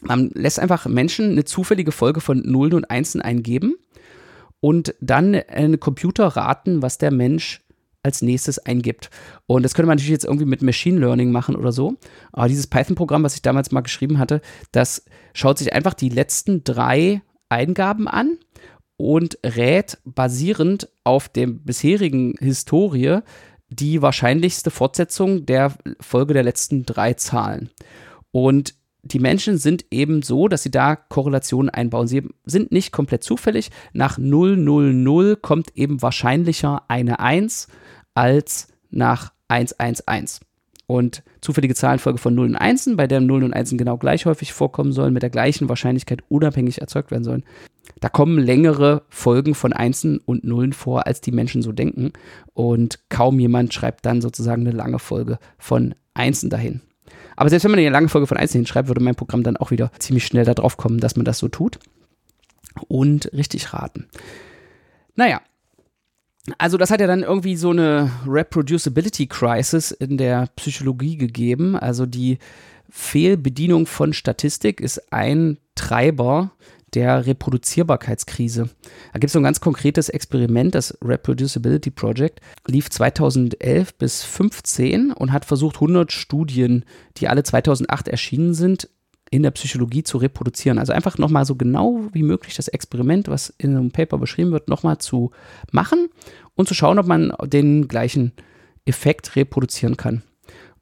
Man 0.02 0.30
lässt 0.34 0.60
einfach 0.60 0.86
Menschen 0.86 1.32
eine 1.32 1.46
zufällige 1.46 1.92
Folge 1.92 2.22
von 2.22 2.40
Nullen 2.40 2.74
und 2.74 2.92
Einsen 2.92 3.22
eingeben 3.22 3.76
und 4.60 4.94
dann 5.02 5.36
ein 5.36 5.80
Computer 5.80 6.28
raten, 6.28 6.82
was 6.82 6.98
der 6.98 7.12
Mensch 7.12 7.62
als 8.04 8.22
nächstes 8.22 8.60
eingibt. 8.60 9.10
Und 9.48 9.64
das 9.64 9.74
könnte 9.74 9.88
man 9.88 9.98
natürlich 9.98 10.12
jetzt 10.12 10.26
irgendwie 10.26 10.46
mit 10.46 10.62
Machine 10.62 11.00
Learning 11.00 11.32
machen 11.32 11.56
oder 11.56 11.72
so. 11.72 11.96
Aber 12.32 12.48
dieses 12.48 12.68
Python-Programm, 12.68 13.24
was 13.24 13.36
ich 13.36 13.42
damals 13.42 13.72
mal 13.72 13.82
geschrieben 13.82 14.18
hatte, 14.18 14.42
das 14.72 15.04
schaut 15.34 15.58
sich 15.58 15.74
einfach 15.74 15.94
die 15.94 16.10
letzten 16.10 16.64
drei 16.64 17.22
Eingaben 17.50 18.08
an 18.08 18.38
und 18.98 19.38
rät 19.46 19.98
basierend 20.06 20.90
auf 21.04 21.28
der 21.30 21.48
bisherigen 21.48 22.36
Historie 22.40 23.20
die 23.70 24.02
wahrscheinlichste 24.02 24.72
Fortsetzung 24.72 25.46
der 25.46 25.74
Folge 26.00 26.34
der 26.34 26.44
letzten 26.44 26.86
drei 26.86 27.14
Zahlen. 27.14 27.70
Und 28.32 28.76
die 29.14 29.20
Menschen 29.20 29.58
sind 29.58 29.86
eben 29.92 30.22
so, 30.22 30.48
dass 30.48 30.64
sie 30.64 30.72
da 30.72 30.96
Korrelationen 30.96 31.70
einbauen. 31.70 32.08
Sie 32.08 32.24
sind 32.46 32.72
nicht 32.72 32.92
komplett 32.92 33.24
zufällig. 33.24 33.70
Nach 33.94 34.18
000 34.18 35.36
kommt 35.38 35.76
eben 35.76 36.02
wahrscheinlicher 36.02 36.84
eine 36.88 37.20
1 37.20 37.68
als 38.14 38.68
nach 38.90 39.32
111. 39.48 40.40
Und 40.90 41.22
zufällige 41.42 41.76
Zahlenfolge 41.76 42.18
von 42.18 42.34
0 42.34 42.48
und 42.48 42.56
1, 42.56 42.92
bei 42.96 43.08
der 43.08 43.20
0 43.20 43.44
und 43.44 43.54
1 43.54 43.72
genau 43.72 43.98
gleich 43.98 44.26
häufig 44.26 44.54
vorkommen 44.54 44.94
sollen, 44.94 45.14
mit 45.14 45.22
der 45.22 45.30
gleichen 45.30 45.68
Wahrscheinlichkeit 45.68 46.24
unabhängig 46.30 46.80
erzeugt 46.80 47.12
werden 47.12 47.26
sollen. 47.26 47.44
Da 48.00 48.10
kommen 48.10 48.40
längere 48.40 49.04
Folgen 49.10 49.54
von 49.54 49.74
Einsen 49.74 50.20
und 50.20 50.44
Nullen 50.44 50.74
vor, 50.74 51.06
als 51.06 51.20
die 51.20 51.32
Menschen 51.32 51.62
so 51.62 51.72
denken. 51.72 52.14
Und 52.54 53.00
kaum 53.10 53.40
jemand 53.40 53.74
schreibt 53.74 54.06
dann 54.06 54.22
sozusagen 54.22 54.62
eine 54.62 54.76
lange 54.76 55.00
Folge 55.00 55.40
von 55.58 55.94
Einsen 56.14 56.50
dahin. 56.50 56.82
Aber 57.36 57.50
selbst 57.50 57.64
wenn 57.64 57.72
man 57.72 57.80
eine 57.80 57.90
lange 57.90 58.10
Folge 58.10 58.28
von 58.28 58.38
Einsen 58.38 58.60
hinschreibt, 58.60 58.88
würde 58.88 59.04
mein 59.04 59.16
Programm 59.16 59.44
dann 59.44 59.58
auch 59.58 59.72
wieder 59.72 59.92
ziemlich 60.00 60.26
schnell 60.26 60.46
darauf 60.46 60.78
kommen, 60.78 61.00
dass 61.00 61.16
man 61.16 61.26
das 61.26 61.40
so 61.40 61.48
tut. 61.48 61.80
Und 62.88 63.32
richtig 63.34 63.74
raten. 63.74 64.08
Naja, 65.16 65.42
also 66.58 66.78
das 66.78 66.92
hat 66.92 67.02
ja 67.02 67.08
dann 67.08 67.24
irgendwie 67.24 67.56
so 67.56 67.72
eine 67.72 68.12
Reproducibility 68.26 69.28
Crisis 69.28 69.92
in 69.92 70.18
der 70.18 70.48
Psychologie 70.56 71.18
gegeben. 71.18 71.76
Also 71.76 72.06
die 72.06 72.38
Fehlbedienung 72.90 73.86
von 73.86 74.14
Statistik 74.14 74.80
ist 74.80 75.12
ein 75.12 75.58
Treiber 75.76 76.52
der 76.94 77.26
Reproduzierbarkeitskrise. 77.26 78.70
Da 79.14 79.20
gibt 79.20 79.26
es 79.26 79.34
so 79.34 79.40
ein 79.40 79.44
ganz 79.44 79.60
konkretes 79.60 80.10
Experiment, 80.10 80.74
das 80.74 80.98
Reproducibility 81.04 81.92
Project, 81.92 82.40
lief 82.66 82.90
2011 82.90 83.96
bis 83.96 84.20
2015 84.22 85.12
und 85.12 85.32
hat 85.32 85.46
versucht, 85.46 85.76
100 85.76 86.12
Studien, 86.12 86.86
die 87.18 87.28
alle 87.28 87.44
2008 87.44 88.08
erschienen 88.08 88.54
sind, 88.54 88.90
in 89.30 89.44
der 89.44 89.52
Psychologie 89.52 90.04
zu 90.04 90.18
reproduzieren. 90.18 90.80
Also 90.80 90.94
einfach 90.94 91.18
nochmal 91.18 91.46
so 91.46 91.56
genau 91.56 92.02
wie 92.14 92.24
möglich 92.24 92.56
das 92.56 92.70
Experiment, 92.70 93.28
was 93.28 93.54
in 93.58 93.76
einem 93.76 93.92
Paper 93.92 94.18
beschrieben 94.18 94.52
wird, 94.52 94.70
nochmal 94.70 94.98
zu 95.00 95.32
machen 95.72 96.08
und 96.56 96.68
zu 96.68 96.74
schauen, 96.74 97.00
ob 97.00 97.08
man 97.08 97.34
den 97.44 97.88
gleichen 97.88 98.32
Effekt 98.86 99.36
reproduzieren 99.36 99.98
kann. 99.98 100.24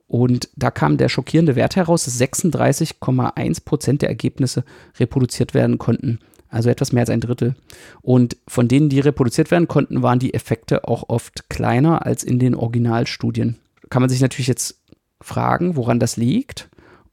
Und 0.08 0.50
da 0.56 0.72
kam 0.72 0.98
der 0.98 1.10
schockierende 1.10 1.56
Wert 1.56 1.76
heraus, 1.76 2.06
dass 2.06 2.20
36,1 2.20 3.66
Prozent 3.66 4.02
der 4.02 4.10
Ergebnisse 4.10 4.64
reproduziert 5.00 5.54
werden 5.54 5.78
konnten. 5.78 6.20
Also 6.50 6.70
etwas 6.70 6.94
mehr 6.94 7.02
als 7.02 7.10
ein 7.10 7.22
Drittel. 7.22 7.56
Und 8.02 8.38
von 8.48 8.68
denen, 8.68 8.90
die 8.90 9.00
reproduziert 9.00 9.52
werden 9.52 9.68
konnten, 9.68 10.04
waren 10.04 10.20
die 10.20 10.34
Effekte 10.34 10.88
auch 10.88 11.10
oft 11.10 11.50
kleiner 11.50 12.06
als 12.06 12.24
in 12.24 12.40
den 12.40 12.56
Originalstudien. 12.56 13.58
Kann 13.90 14.02
man 14.02 14.10
sich 14.10 14.22
natürlich 14.22 14.48
jetzt 14.48 14.80
fragen, 15.22 15.76
woran 15.76 16.00
das 16.00 16.18
liegt. 16.18 16.70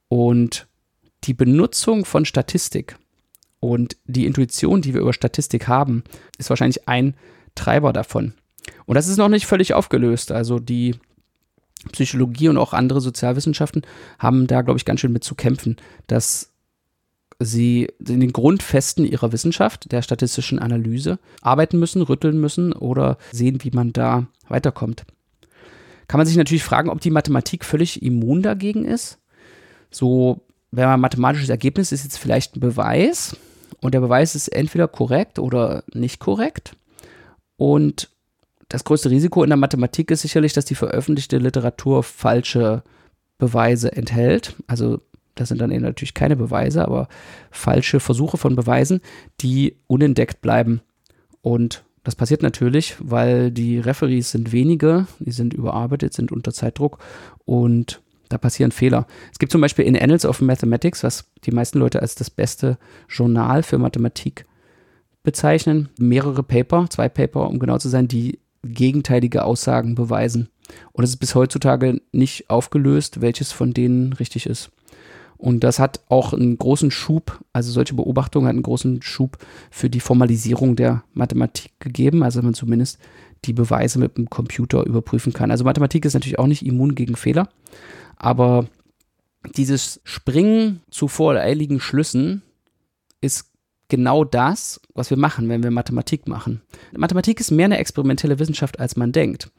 Und 0.09 0.67
die 1.25 1.35
Benutzung 1.35 2.05
von 2.05 2.25
Statistik 2.25 2.97
und 3.59 3.97
die 4.05 4.27
Intuition, 4.27 4.83
die 4.83 4.93
wir 4.93 5.01
über 5.01 5.13
Statistik 5.13 5.67
haben, 5.67 6.05
ist 6.39 6.51
wahrscheinlich 6.51 6.89
ein 6.89 7.15
Treiber 7.55 7.93
davon. 7.93 8.35
Und 8.87 8.97
das 8.97 9.09
ist 9.09 9.17
noch 9.17 9.29
nicht 9.29 9.47
völlig 9.47 9.75
aufgelöst. 9.75 10.33
Also 10.33 10.59
die 10.59 10.97
Psychologie 11.91 12.49
und 12.49 12.57
auch 12.57 12.73
andere 12.73 13.01
Sozialwissenschaften 13.01 13.83
haben 14.19 14.47
da, 14.47 14.63
glaube 14.63 14.79
ich, 14.79 14.85
ganz 14.85 15.01
schön 15.01 15.13
mit 15.13 15.25
zu 15.25 15.35
kämpfen, 15.35 15.77
dass 16.07 16.53
sie 17.41 17.89
in 18.07 18.21
den 18.21 18.33
Grundfesten 18.33 19.05
ihrer 19.05 19.33
Wissenschaft, 19.33 19.91
der 19.91 20.03
statistischen 20.03 20.59
Analyse, 20.59 21.19
arbeiten 21.41 21.79
müssen, 21.79 22.03
rütteln 22.03 22.41
müssen 22.41 22.73
oder 22.73 23.19
sehen, 23.33 23.65
wie 23.65 23.71
man 23.73 23.93
da 23.93 24.27
weiterkommt. 24.49 25.05
Kann 26.07 26.19
man 26.19 26.27
sich 26.27 26.37
natürlich 26.37 26.63
fragen, 26.63 26.91
ob 26.91 27.01
die 27.01 27.11
Mathematik 27.11 27.65
völlig 27.65 28.03
immun 28.03 28.43
dagegen 28.43 28.85
ist. 28.85 29.19
So 29.91 30.43
wenn 30.73 30.87
man 30.87 31.01
mathematisches 31.01 31.51
Ergebnis 31.51 31.93
ist 31.93 32.05
jetzt 32.05 32.17
vielleicht 32.17 32.57
ein 32.57 32.61
Beweis 32.61 33.37
und 33.81 33.95
der 33.95 34.01
Beweis 34.01 34.35
ist 34.35 34.49
entweder 34.49 34.89
korrekt 34.89 35.39
oder 35.39 35.85
nicht 35.93 36.19
korrekt. 36.19 36.77
Und 37.57 38.09
das 38.73 38.85
größte 38.85 39.11
Risiko 39.11 39.45
in 39.45 39.51
der 39.51 39.59
Mathematik 39.59 40.11
ist 40.11 40.23
sicherlich, 40.23 40.55
dass 40.55 40.65
die 40.65 40.75
veröffentlichte 40.75 41.37
Literatur 41.37 42.03
falsche 42.03 42.83
Beweise 43.37 43.93
enthält. 43.93 44.57
Also 44.67 45.03
das 45.35 45.51
sind 45.51 45.61
dann 45.61 45.71
eben 45.71 45.83
natürlich 45.83 46.15
keine 46.15 46.37
Beweise, 46.37 46.83
aber 46.83 47.09
falsche 47.51 48.01
Versuche 48.01 48.39
von 48.39 48.57
Beweisen, 48.57 49.03
die 49.43 49.77
unentdeckt 49.89 50.41
bleiben. 50.41 50.81
Und 51.43 51.85
das 52.03 52.15
passiert 52.15 52.43
natürlich, 52.43 52.97
weil 52.99 53.51
die 53.51 53.79
Referees 53.79 54.31
sind 54.31 54.53
wenige, 54.53 55.07
die 55.19 55.33
sind 55.33 55.53
überarbeitet, 55.53 56.15
sind 56.15 56.33
unter 56.33 56.55
Zeitdruck 56.55 56.97
und 57.45 58.01
da 58.31 58.39
passieren 58.39 58.73
Fehler. 58.73 59.07
Es 59.33 59.39
gibt 59.39 59.53
zum 59.53 59.61
Beispiel 59.61 59.85
in 59.85 59.99
Annals 59.99 60.25
of 60.25 60.41
Mathematics, 60.41 61.05
was 61.05 61.27
die 61.45 61.53
meisten 61.53 61.79
Leute 61.79 62.01
als 62.01 62.15
das 62.15 62.31
beste 62.31 62.79
Journal 63.11 63.63
für 63.63 63.77
Mathematik 63.77 64.47
bezeichnen, 65.23 65.91
mehrere 65.99 66.43
Paper, 66.43 66.87
zwei 66.89 67.11
Paper, 67.11 67.51
um 67.51 67.59
genau 67.59 67.77
zu 67.77 67.91
sein, 67.91 68.09
die 68.09 68.39
gegenteilige 68.63 69.45
Aussagen 69.45 69.95
beweisen. 69.95 70.49
Und 70.93 71.05
es 71.05 71.11
ist 71.11 71.19
bis 71.19 71.35
heutzutage 71.35 72.01
nicht 72.13 72.49
aufgelöst, 72.51 73.21
welches 73.21 73.53
von 73.53 73.75
denen 73.75 74.13
richtig 74.13 74.47
ist. 74.47 74.71
Und 75.37 75.65
das 75.65 75.81
hat 75.81 76.01
auch 76.09 76.33
einen 76.33 76.57
großen 76.57 76.93
Schub, 76.93 77.41
also 77.53 77.73
solche 77.73 77.95
Beobachtungen 77.95 78.47
hat 78.47 78.53
einen 78.53 78.63
großen 78.63 79.03
Schub 79.03 79.39
für 79.73 79.91
die 79.91 79.99
Formalisierung 79.99 80.77
der 80.77 81.03
Mathematik 81.15 81.73
gegeben, 81.81 82.23
also 82.23 82.41
man 82.43 82.55
zumindest 82.55 83.01
die 83.45 83.53
Beweise 83.53 83.99
mit 83.99 84.17
dem 84.17 84.31
Computer 84.31 84.87
überprüfen 84.87 85.33
kann. 85.33 85.51
Also 85.51 85.65
Mathematik 85.65 86.05
ist 86.05 86.15
natürlich 86.15 86.39
auch 86.39 86.47
nicht 86.47 86.65
immun 86.65 86.95
gegen 86.95 87.17
Fehler, 87.17 87.49
aber 88.15 88.69
dieses 89.57 90.01
Springen 90.05 90.81
zu 90.91 91.09
voreiligen 91.09 91.81
Schlüssen 91.81 92.43
ist 93.21 93.52
genau 93.93 94.25
das, 94.25 94.81
was 94.95 95.11
wir 95.11 95.19
machen, 95.19 95.51
wenn 95.51 95.63
wir 95.63 95.71
Mathematik 95.71 96.27
machen. 96.27 96.63
Mathematik 96.97 97.39
ist 97.41 97.51
mehr 97.51 97.67
eine 97.67 97.77
experimentelle 97.77 98.39
Wissenschaft, 98.39 98.81
als 98.81 98.97
man 98.97 99.13
denkt. 99.13 99.51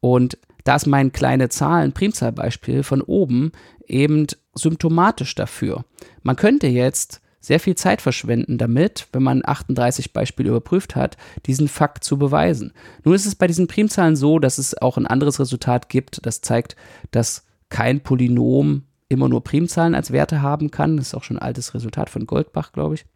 Und 0.00 0.36
da 0.64 0.76
ist 0.76 0.86
mein 0.86 1.10
kleine 1.10 1.48
Zahlen 1.48 1.92
Primzahlbeispiel 1.92 2.82
von 2.82 3.00
oben 3.00 3.50
eben 3.86 4.26
symptomatisch 4.54 5.34
dafür. 5.34 5.86
Man 6.22 6.36
könnte 6.36 6.66
jetzt 6.66 7.22
sehr 7.40 7.60
viel 7.60 7.76
Zeit 7.76 8.02
verschwenden 8.02 8.58
damit, 8.58 9.08
wenn 9.12 9.22
man 9.22 9.40
38 9.42 10.12
Beispiele 10.12 10.50
überprüft 10.50 10.94
hat, 10.94 11.16
diesen 11.46 11.66
Fakt 11.66 12.04
zu 12.04 12.18
beweisen. 12.18 12.74
Nun 13.04 13.14
ist 13.14 13.24
es 13.24 13.36
bei 13.36 13.46
diesen 13.46 13.68
Primzahlen 13.68 14.16
so, 14.16 14.38
dass 14.38 14.58
es 14.58 14.76
auch 14.76 14.98
ein 14.98 15.06
anderes 15.06 15.40
Resultat 15.40 15.88
gibt, 15.88 16.26
das 16.26 16.42
zeigt, 16.42 16.76
dass 17.10 17.46
kein 17.70 18.02
Polynom 18.02 18.82
immer 19.08 19.30
nur 19.30 19.42
Primzahlen 19.42 19.94
als 19.94 20.12
Werte 20.12 20.42
haben 20.42 20.70
kann. 20.70 20.98
Das 20.98 21.06
ist 21.06 21.14
auch 21.14 21.24
schon 21.24 21.38
ein 21.38 21.42
altes 21.42 21.72
Resultat 21.72 22.10
von 22.10 22.26
Goldbach, 22.26 22.72
glaube 22.72 22.96
ich. 22.96 23.06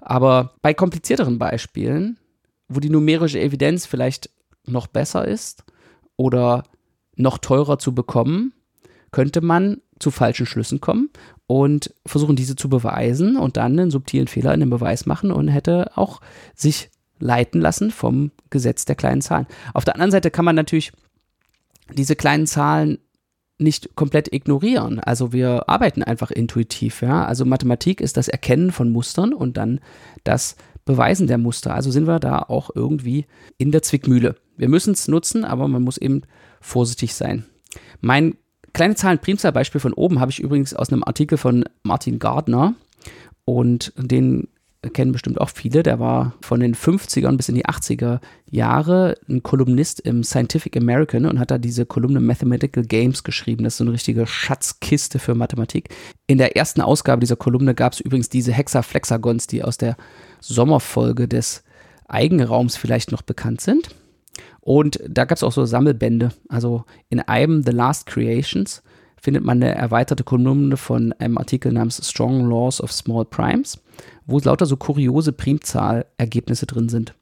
Aber 0.00 0.54
bei 0.62 0.74
komplizierteren 0.74 1.38
Beispielen, 1.38 2.18
wo 2.68 2.80
die 2.80 2.90
numerische 2.90 3.40
Evidenz 3.40 3.86
vielleicht 3.86 4.30
noch 4.66 4.86
besser 4.86 5.26
ist 5.26 5.64
oder 6.16 6.64
noch 7.16 7.38
teurer 7.38 7.78
zu 7.78 7.94
bekommen, 7.94 8.52
könnte 9.10 9.40
man 9.40 9.80
zu 9.98 10.10
falschen 10.10 10.46
Schlüssen 10.46 10.80
kommen 10.80 11.10
und 11.46 11.92
versuchen, 12.06 12.36
diese 12.36 12.56
zu 12.56 12.68
beweisen 12.68 13.36
und 13.36 13.56
dann 13.56 13.78
einen 13.78 13.90
subtilen 13.90 14.28
Fehler 14.28 14.54
in 14.54 14.60
dem 14.60 14.70
Beweis 14.70 15.06
machen 15.06 15.32
und 15.32 15.48
hätte 15.48 15.96
auch 15.96 16.20
sich 16.54 16.90
leiten 17.18 17.60
lassen 17.60 17.90
vom 17.90 18.30
Gesetz 18.50 18.84
der 18.84 18.94
kleinen 18.94 19.22
Zahlen. 19.22 19.46
Auf 19.74 19.84
der 19.84 19.94
anderen 19.94 20.12
Seite 20.12 20.30
kann 20.30 20.44
man 20.44 20.54
natürlich 20.54 20.92
diese 21.92 22.14
kleinen 22.14 22.46
Zahlen 22.46 22.98
nicht 23.58 23.96
komplett 23.96 24.32
ignorieren. 24.32 25.00
Also 25.00 25.32
wir 25.32 25.68
arbeiten 25.68 26.02
einfach 26.02 26.30
intuitiv, 26.30 27.02
ja. 27.02 27.24
Also 27.24 27.44
Mathematik 27.44 28.00
ist 28.00 28.16
das 28.16 28.28
Erkennen 28.28 28.70
von 28.70 28.90
Mustern 28.90 29.34
und 29.34 29.56
dann 29.56 29.80
das 30.24 30.56
Beweisen 30.84 31.26
der 31.26 31.38
Muster. 31.38 31.74
Also 31.74 31.90
sind 31.90 32.06
wir 32.06 32.20
da 32.20 32.38
auch 32.38 32.70
irgendwie 32.74 33.26
in 33.58 33.72
der 33.72 33.82
Zwickmühle. 33.82 34.36
Wir 34.56 34.68
müssen 34.68 34.94
es 34.94 35.08
nutzen, 35.08 35.44
aber 35.44 35.68
man 35.68 35.82
muss 35.82 35.98
eben 35.98 36.22
vorsichtig 36.60 37.14
sein. 37.14 37.44
Mein 38.00 38.36
kleine 38.72 38.94
Zahlen 38.94 39.18
Primzahl-Beispiel 39.18 39.80
von 39.80 39.92
oben 39.92 40.20
habe 40.20 40.30
ich 40.30 40.40
übrigens 40.40 40.72
aus 40.74 40.90
einem 40.90 41.04
Artikel 41.04 41.36
von 41.36 41.64
Martin 41.82 42.18
Gardner 42.18 42.74
und 43.44 43.92
den 43.96 44.48
kennen 44.92 45.12
bestimmt 45.12 45.40
auch 45.40 45.50
viele, 45.50 45.82
der 45.82 45.98
war 45.98 46.34
von 46.40 46.60
den 46.60 46.74
50ern 46.74 47.36
bis 47.36 47.48
in 47.48 47.56
die 47.56 47.66
80er 47.66 48.20
Jahre 48.48 49.16
ein 49.28 49.42
Kolumnist 49.42 50.00
im 50.00 50.22
Scientific 50.22 50.76
American 50.76 51.26
und 51.26 51.40
hat 51.40 51.50
da 51.50 51.58
diese 51.58 51.84
Kolumne 51.84 52.20
Mathematical 52.20 52.84
Games 52.84 53.24
geschrieben. 53.24 53.64
Das 53.64 53.74
ist 53.74 53.78
so 53.78 53.84
eine 53.84 53.92
richtige 53.92 54.26
Schatzkiste 54.26 55.18
für 55.18 55.34
Mathematik. 55.34 55.88
In 56.28 56.38
der 56.38 56.56
ersten 56.56 56.80
Ausgabe 56.80 57.20
dieser 57.20 57.36
Kolumne 57.36 57.74
gab 57.74 57.92
es 57.92 58.00
übrigens 58.00 58.28
diese 58.28 58.52
Hexaflexagons, 58.52 59.48
die 59.48 59.64
aus 59.64 59.78
der 59.78 59.96
Sommerfolge 60.40 61.26
des 61.26 61.64
Eigenraums 62.06 62.76
vielleicht 62.76 63.10
noch 63.10 63.22
bekannt 63.22 63.60
sind. 63.60 63.88
Und 64.60 65.00
da 65.08 65.24
gab 65.24 65.36
es 65.36 65.42
auch 65.42 65.52
so 65.52 65.64
Sammelbände. 65.64 66.30
Also 66.48 66.84
in 67.08 67.20
einem 67.20 67.64
The 67.64 67.72
Last 67.72 68.06
Creations 68.06 68.82
findet 69.20 69.44
man 69.44 69.62
eine 69.62 69.74
erweiterte 69.74 70.24
Kolumne 70.24 70.76
von 70.76 71.12
einem 71.14 71.38
Artikel 71.38 71.72
namens 71.72 72.00
Strong 72.08 72.48
Laws 72.48 72.80
of 72.80 72.92
Small 72.92 73.24
Primes, 73.24 73.80
wo 74.26 74.38
lauter 74.38 74.66
so 74.66 74.76
kuriose 74.76 75.32
Primzahlergebnisse 75.32 76.66
drin 76.66 76.88
sind. 76.88 77.14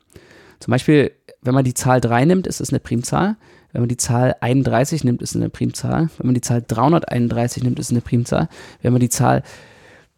Zum 0.60 0.70
Beispiel, 0.70 1.12
wenn 1.42 1.54
man 1.54 1.64
die 1.64 1.74
Zahl 1.74 2.00
3 2.00 2.24
nimmt, 2.24 2.46
ist 2.46 2.60
es 2.60 2.70
eine 2.70 2.80
Primzahl. 2.80 3.36
Wenn 3.72 3.82
man 3.82 3.88
die 3.88 3.96
Zahl 3.96 4.36
31 4.40 5.04
nimmt, 5.04 5.22
ist 5.22 5.30
es 5.30 5.36
eine 5.36 5.50
Primzahl. 5.50 6.08
Wenn 6.16 6.26
man 6.26 6.34
die 6.34 6.40
Zahl 6.40 6.64
331 6.66 7.62
nimmt, 7.62 7.78
ist 7.78 7.86
es 7.86 7.92
eine 7.92 8.00
Primzahl. 8.00 8.48
Wenn 8.80 8.92
man 8.92 9.00
die 9.00 9.10
Zahl 9.10 9.42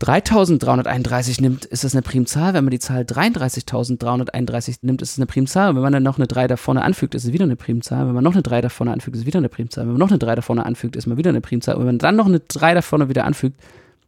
3331 0.01 1.41
nimmt, 1.41 1.65
ist 1.65 1.85
es 1.85 1.93
eine 1.95 2.03
Primzahl. 2.03 2.55
Wenn 2.55 2.65
man 2.65 2.71
die 2.71 2.79
Zahl 2.79 3.03
33.331 3.03 4.79
nimmt, 4.83 5.03
ist 5.03 5.13
es 5.13 5.19
eine 5.19 5.27
Primzahl. 5.27 5.71
Und 5.71 5.77
wenn 5.77 5.83
man 5.83 5.93
dann 5.93 6.05
noch 6.05 6.19
eine 6.19 6.29
3 6.29 6.47
da 6.47 6.57
vorne 6.57 6.83
anfügt, 6.83 7.17
ist 7.17 7.25
es 7.25 7.33
wieder 7.33 7.45
eine 7.45 7.57
Primzahl. 7.57 8.07
Wenn 8.07 8.15
man 8.15 8.23
noch 8.23 8.35
eine 8.35 8.43
3 8.43 8.61
da 8.61 8.69
vorne 8.69 8.93
anfügt, 8.93 9.17
ist 9.17 9.23
es 9.23 9.27
wieder 9.27 9.39
eine 9.39 9.49
Primzahl. 9.49 9.87
Wenn 9.87 9.95
man 9.95 9.99
noch 9.99 10.11
eine 10.11 10.19
3 10.19 10.37
da 10.37 10.43
vorne 10.43 10.65
anfügt, 10.65 10.95
ist 10.95 11.07
man 11.07 11.17
wieder 11.17 11.31
eine 11.31 11.41
Primzahl. 11.41 11.75
Und 11.75 11.81
wenn 11.81 11.87
man 11.87 11.99
dann 11.99 12.15
noch 12.15 12.27
eine 12.27 12.39
3 12.39 12.75
da 12.75 12.83
vorne 12.83 13.09
wieder 13.09 13.25
anfügt, 13.25 13.61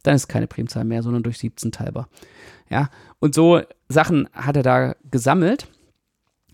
dann 0.03 0.15
ist 0.15 0.21
es 0.21 0.27
keine 0.29 0.47
Primzahl 0.47 0.85
mehr, 0.85 1.03
sondern 1.03 1.23
durch 1.23 1.37
17 1.39 1.73
teilbar. 1.73 2.07
Ja, 2.69 2.89
und 3.19 3.35
so 3.35 3.61
Sachen 3.89 4.29
hat 4.33 4.55
er 4.55 4.63
da 4.63 4.95
gesammelt. 5.11 5.67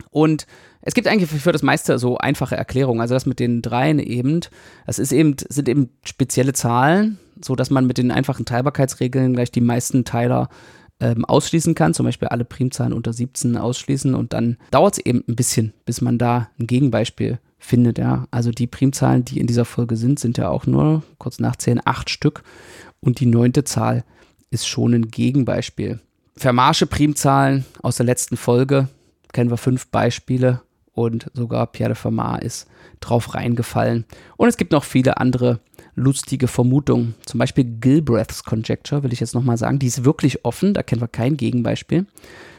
Und 0.09 0.47
es 0.81 0.93
gibt 0.93 1.07
eigentlich 1.07 1.29
für 1.29 1.51
das 1.51 1.63
meiste 1.63 1.99
so 1.99 2.17
einfache 2.17 2.55
Erklärungen. 2.55 3.01
Also 3.01 3.13
das 3.13 3.25
mit 3.25 3.39
den 3.39 3.61
dreien 3.61 3.99
eben, 3.99 4.41
das 4.85 4.99
ist 4.99 5.11
eben, 5.11 5.35
sind 5.49 5.69
eben 5.69 5.89
spezielle 6.03 6.53
Zahlen, 6.53 7.19
so 7.43 7.55
dass 7.55 7.69
man 7.69 7.87
mit 7.87 7.97
den 7.97 8.11
einfachen 8.11 8.45
Teilbarkeitsregeln 8.45 9.33
gleich 9.33 9.51
die 9.51 9.61
meisten 9.61 10.05
Teiler 10.05 10.49
ähm, 10.99 11.25
ausschließen 11.25 11.75
kann, 11.75 11.93
zum 11.93 12.05
Beispiel 12.05 12.27
alle 12.27 12.45
Primzahlen 12.45 12.93
unter 12.93 13.13
17 13.13 13.57
ausschließen 13.57 14.15
und 14.15 14.33
dann 14.33 14.57
dauert 14.71 14.97
es 14.97 15.05
eben 15.05 15.23
ein 15.27 15.35
bisschen, 15.35 15.73
bis 15.85 16.01
man 16.01 16.17
da 16.17 16.49
ein 16.59 16.67
Gegenbeispiel 16.67 17.39
findet, 17.59 17.97
ja. 17.97 18.25
Also 18.31 18.51
die 18.51 18.67
Primzahlen, 18.67 19.25
die 19.25 19.39
in 19.39 19.47
dieser 19.47 19.65
Folge 19.65 19.97
sind, 19.97 20.19
sind 20.19 20.37
ja 20.37 20.49
auch 20.49 20.65
nur, 20.65 21.03
kurz 21.17 21.39
nachzählen, 21.39 21.81
acht 21.85 22.09
Stück 22.09 22.43
und 22.99 23.19
die 23.19 23.25
neunte 23.25 23.63
Zahl 23.63 24.03
ist 24.49 24.67
schon 24.67 24.93
ein 24.93 25.09
Gegenbeispiel. 25.09 25.99
Vermarsche 26.35 26.87
Primzahlen 26.87 27.65
aus 27.81 27.97
der 27.97 28.05
letzten 28.05 28.37
Folge 28.37 28.87
kennen 29.33 29.49
wir 29.49 29.57
fünf 29.57 29.87
Beispiele 29.87 30.61
und 30.93 31.29
sogar 31.33 31.67
Pierre 31.67 31.93
de 31.93 31.95
Fermat 31.95 32.43
ist 32.43 32.67
drauf 32.99 33.35
reingefallen. 33.35 34.05
Und 34.35 34.47
es 34.47 34.57
gibt 34.57 34.71
noch 34.71 34.83
viele 34.83 35.17
andere 35.17 35.59
lustige 35.97 36.47
Vermutungen. 36.47 37.15
Zum 37.25 37.39
Beispiel 37.39 37.65
Gilbreths 37.65 38.43
Conjecture, 38.43 39.03
will 39.03 39.11
ich 39.11 39.19
jetzt 39.19 39.33
nochmal 39.33 39.57
sagen. 39.57 39.79
Die 39.79 39.87
ist 39.87 40.05
wirklich 40.05 40.45
offen, 40.45 40.73
da 40.73 40.83
kennen 40.83 41.01
wir 41.01 41.07
kein 41.07 41.35
Gegenbeispiel. 41.35 42.05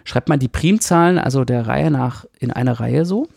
Schreibt 0.05 0.29
man 0.29 0.41
die 0.41 0.49
Primzahlen, 0.49 1.19
also 1.19 1.45
der 1.45 1.67
Reihe 1.67 1.91
nach, 1.91 2.27
in 2.41 2.51
einer 2.51 2.81
Reihe 2.81 3.07
so. 3.07 3.29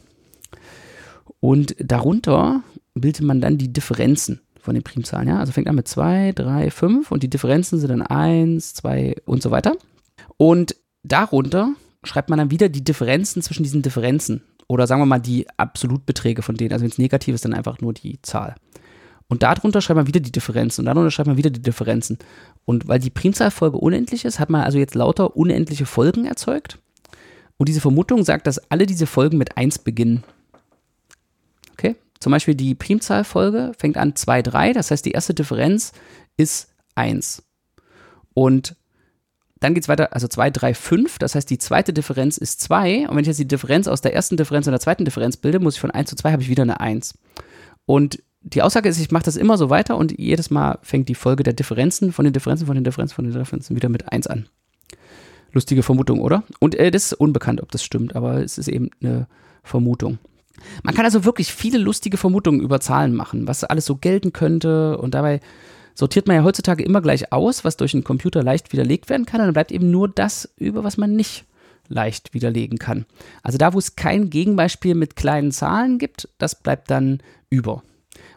Und 1.39 1.75
darunter 1.79 2.63
bildet 2.93 3.23
man 3.23 3.41
dann 3.41 3.57
die 3.57 3.71
Differenzen 3.71 4.41
von 4.59 4.73
den 4.73 4.83
Primzahlen. 4.83 5.27
Ja? 5.27 5.39
Also 5.39 5.53
fängt 5.53 5.67
an 5.67 5.75
mit 5.75 5.87
2, 5.87 6.33
3, 6.33 6.71
5 6.71 7.11
und 7.11 7.23
die 7.23 7.29
Differenzen 7.29 7.79
sind 7.79 7.89
dann 7.89 8.01
1, 8.01 8.73
2 8.73 9.15
und 9.25 9.41
so 9.41 9.51
weiter. 9.51 9.75
Und 10.37 10.75
darunter 11.03 11.73
schreibt 12.03 12.29
man 12.29 12.39
dann 12.39 12.51
wieder 12.51 12.69
die 12.69 12.83
Differenzen 12.83 13.41
zwischen 13.43 13.63
diesen 13.63 13.83
Differenzen 13.83 14.41
oder 14.67 14.87
sagen 14.87 15.01
wir 15.01 15.05
mal 15.05 15.19
die 15.19 15.45
Absolutbeträge 15.57 16.41
von 16.41 16.55
denen. 16.55 16.73
Also 16.73 16.83
wenn 16.83 16.91
es 16.91 16.97
negativ 16.97 17.35
ist, 17.35 17.45
dann 17.45 17.53
einfach 17.53 17.81
nur 17.81 17.93
die 17.93 18.19
Zahl. 18.23 18.55
Und 19.31 19.43
darunter 19.43 19.79
schreibt 19.79 19.95
man 19.95 20.07
wieder 20.07 20.19
die 20.19 20.33
Differenzen 20.33 20.81
und 20.81 20.87
darunter 20.87 21.09
schreibt 21.09 21.27
man 21.27 21.37
wieder 21.37 21.49
die 21.49 21.61
Differenzen. 21.61 22.17
Und 22.65 22.89
weil 22.89 22.99
die 22.99 23.09
Primzahlfolge 23.09 23.77
unendlich 23.77 24.25
ist, 24.25 24.39
hat 24.39 24.49
man 24.49 24.61
also 24.61 24.77
jetzt 24.77 24.93
lauter 24.93 25.37
unendliche 25.37 25.85
Folgen 25.85 26.25
erzeugt. 26.25 26.79
Und 27.55 27.69
diese 27.69 27.79
Vermutung 27.79 28.25
sagt, 28.25 28.45
dass 28.45 28.59
alle 28.69 28.85
diese 28.85 29.07
Folgen 29.07 29.37
mit 29.37 29.55
1 29.55 29.79
beginnen. 29.79 30.25
Okay? 31.71 31.95
Zum 32.19 32.33
Beispiel 32.33 32.55
die 32.55 32.75
Primzahlfolge 32.75 33.71
fängt 33.77 33.95
an 33.95 34.17
2, 34.17 34.41
3, 34.41 34.73
das 34.73 34.91
heißt, 34.91 35.05
die 35.05 35.11
erste 35.11 35.33
Differenz 35.33 35.93
ist 36.35 36.67
1. 36.95 37.41
Und 38.33 38.75
dann 39.61 39.73
geht 39.73 39.85
es 39.85 39.87
weiter, 39.87 40.11
also 40.11 40.27
2, 40.27 40.49
3, 40.49 40.73
5. 40.73 41.19
Das 41.19 41.35
heißt, 41.35 41.49
die 41.49 41.57
zweite 41.57 41.93
Differenz 41.93 42.37
ist 42.37 42.59
2. 42.59 43.07
Und 43.07 43.15
wenn 43.15 43.21
ich 43.21 43.27
jetzt 43.27 43.39
die 43.39 43.47
Differenz 43.47 43.87
aus 43.87 44.01
der 44.01 44.13
ersten 44.13 44.35
Differenz 44.35 44.67
und 44.67 44.71
der 44.71 44.81
zweiten 44.81 45.05
Differenz 45.05 45.37
bilde, 45.37 45.61
muss 45.61 45.75
ich 45.75 45.79
von 45.79 45.91
1 45.91 46.09
zu 46.09 46.17
2 46.17 46.33
habe 46.33 46.41
ich 46.41 46.49
wieder 46.49 46.63
eine 46.63 46.81
1. 46.81 47.17
Und 47.85 48.21
die 48.41 48.61
Aussage 48.61 48.89
ist, 48.89 48.99
ich 48.99 49.11
mache 49.11 49.23
das 49.23 49.35
immer 49.37 49.57
so 49.57 49.69
weiter 49.69 49.97
und 49.97 50.17
jedes 50.17 50.49
Mal 50.49 50.79
fängt 50.81 51.09
die 51.09 51.15
Folge 51.15 51.43
der 51.43 51.53
Differenzen 51.53 52.11
von 52.11 52.25
den 52.25 52.33
Differenzen 52.33 52.65
von 52.65 52.75
den 52.75 52.83
Differenzen 52.83 53.15
von 53.15 53.25
den 53.25 53.33
Differenzen 53.33 53.75
wieder 53.75 53.89
mit 53.89 54.11
1 54.11 54.27
an. 54.27 54.47
Lustige 55.53 55.83
Vermutung, 55.83 56.21
oder? 56.21 56.43
Und 56.59 56.75
äh, 56.75 56.91
das 56.91 57.05
ist 57.05 57.13
unbekannt, 57.13 57.61
ob 57.61 57.71
das 57.71 57.83
stimmt, 57.83 58.15
aber 58.15 58.41
es 58.41 58.57
ist 58.57 58.67
eben 58.67 58.89
eine 59.01 59.27
Vermutung. 59.63 60.17
Man 60.83 60.95
kann 60.95 61.05
also 61.05 61.25
wirklich 61.25 61.53
viele 61.53 61.77
lustige 61.77 62.17
Vermutungen 62.17 62.61
über 62.61 62.79
Zahlen 62.79 63.13
machen, 63.13 63.47
was 63.47 63.63
alles 63.63 63.85
so 63.85 63.95
gelten 63.95 64.33
könnte 64.33 64.97
und 64.97 65.13
dabei 65.13 65.39
sortiert 65.93 66.27
man 66.27 66.37
ja 66.37 66.43
heutzutage 66.43 66.83
immer 66.83 67.01
gleich 67.01 67.31
aus, 67.31 67.63
was 67.63 67.77
durch 67.77 67.93
einen 67.93 68.03
Computer 68.03 68.43
leicht 68.43 68.71
widerlegt 68.71 69.09
werden 69.09 69.25
kann. 69.25 69.41
Und 69.41 69.47
dann 69.47 69.53
bleibt 69.53 69.71
eben 69.71 69.91
nur 69.91 70.07
das 70.07 70.49
über, 70.57 70.83
was 70.83 70.97
man 70.97 71.15
nicht 71.15 71.45
leicht 71.89 72.33
widerlegen 72.33 72.79
kann. 72.79 73.05
Also 73.43 73.57
da, 73.57 73.73
wo 73.73 73.77
es 73.77 73.95
kein 73.95 74.29
Gegenbeispiel 74.29 74.95
mit 74.95 75.15
kleinen 75.15 75.51
Zahlen 75.51 75.99
gibt, 75.99 76.29
das 76.37 76.55
bleibt 76.55 76.89
dann 76.89 77.21
über. 77.49 77.83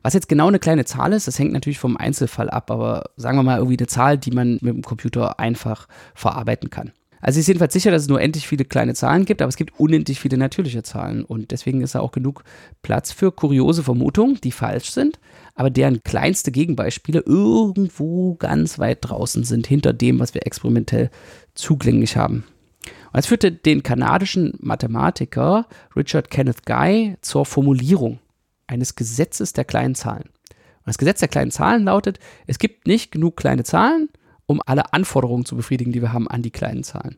Was 0.05 0.12
jetzt 0.12 0.29
genau 0.29 0.49
eine 0.49 0.59
kleine 0.59 0.85
Zahl 0.85 1.14
ist, 1.14 1.27
das 1.27 1.38
hängt 1.38 1.55
natürlich 1.55 1.79
vom 1.79 1.97
Einzelfall 1.97 2.51
ab, 2.51 2.71
aber 2.71 3.05
sagen 3.17 3.38
wir 3.38 3.43
mal 3.43 3.57
irgendwie 3.57 3.79
eine 3.79 3.87
Zahl, 3.87 4.19
die 4.19 4.33
man 4.33 4.59
mit 4.61 4.75
dem 4.75 4.83
Computer 4.83 5.40
einfach 5.40 5.88
verarbeiten 6.14 6.69
kann. 6.69 6.93
Also 7.23 7.40
ist 7.40 7.49
jedenfalls 7.49 7.73
sicher, 7.73 7.90
dass 7.90 8.03
es 8.03 8.09
nur 8.09 8.21
endlich 8.21 8.47
viele 8.47 8.67
kleine 8.67 8.93
Zahlen 8.93 9.25
gibt, 9.25 9.40
aber 9.40 9.49
es 9.49 9.57
gibt 9.57 9.81
unendlich 9.81 10.21
viele 10.21 10.37
natürliche 10.37 10.83
Zahlen 10.83 11.25
und 11.25 11.53
deswegen 11.53 11.81
ist 11.81 11.95
da 11.95 12.01
auch 12.01 12.12
genug 12.12 12.45
Platz 12.83 13.12
für 13.12 13.33
kuriose 13.33 13.83
Vermutungen, 13.83 14.38
die 14.45 14.53
falsch 14.53 14.90
sind, 14.90 15.19
aber 15.55 15.71
deren 15.71 16.03
kleinste 16.03 16.53
Gegenbeispiele 16.53 17.21
irgendwo 17.25 18.35
ganz 18.35 18.79
weit 18.79 18.99
draußen 19.01 19.45
sind, 19.45 19.67
hinter 19.67 19.95
dem, 19.95 20.21
was 20.21 20.35
wir 20.35 20.47
experimentell 20.47 21.09
zugänglich 21.55 22.19
haben. 22.19 22.45
Und 22.85 23.17
das 23.17 23.27
führte 23.27 23.53
den 23.53 23.83
kanadischen 23.83 24.53
Mathematiker 24.61 25.67
Richard 25.97 26.31
Kenneth 26.31 26.67
Guy 26.67 27.17
zur 27.23 27.47
Formulierung 27.47 28.19
eines 28.66 28.94
Gesetzes 28.94 29.53
der 29.53 29.64
kleinen 29.64 29.94
Zahlen. 29.94 30.24
Und 30.24 30.87
das 30.87 30.98
Gesetz 30.98 31.20
der 31.20 31.29
kleinen 31.29 31.50
Zahlen 31.50 31.85
lautet, 31.85 32.18
es 32.46 32.59
gibt 32.59 32.87
nicht 32.87 33.11
genug 33.11 33.37
kleine 33.37 33.64
Zahlen, 33.64 34.09
um 34.46 34.61
alle 34.66 34.92
Anforderungen 34.92 35.44
zu 35.44 35.57
befriedigen, 35.57 35.92
die 35.92 36.03
wir 36.03 36.12
haben 36.12 36.29
an 36.29 36.42
die 36.42 36.50
kleinen 36.50 36.85
Zahlen. 36.85 37.16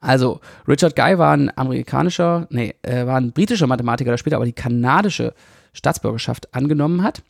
Also, 0.00 0.40
Richard 0.68 0.96
Guy 0.96 1.18
war 1.18 1.34
ein 1.34 1.56
amerikanischer, 1.56 2.46
nee, 2.50 2.74
äh, 2.82 3.06
war 3.06 3.16
ein 3.16 3.32
britischer 3.32 3.66
Mathematiker, 3.66 4.10
der 4.10 4.18
später 4.18 4.36
aber 4.36 4.44
die 4.44 4.52
kanadische 4.52 5.34
Staatsbürgerschaft 5.72 6.54
angenommen 6.54 7.02
hat. 7.02 7.22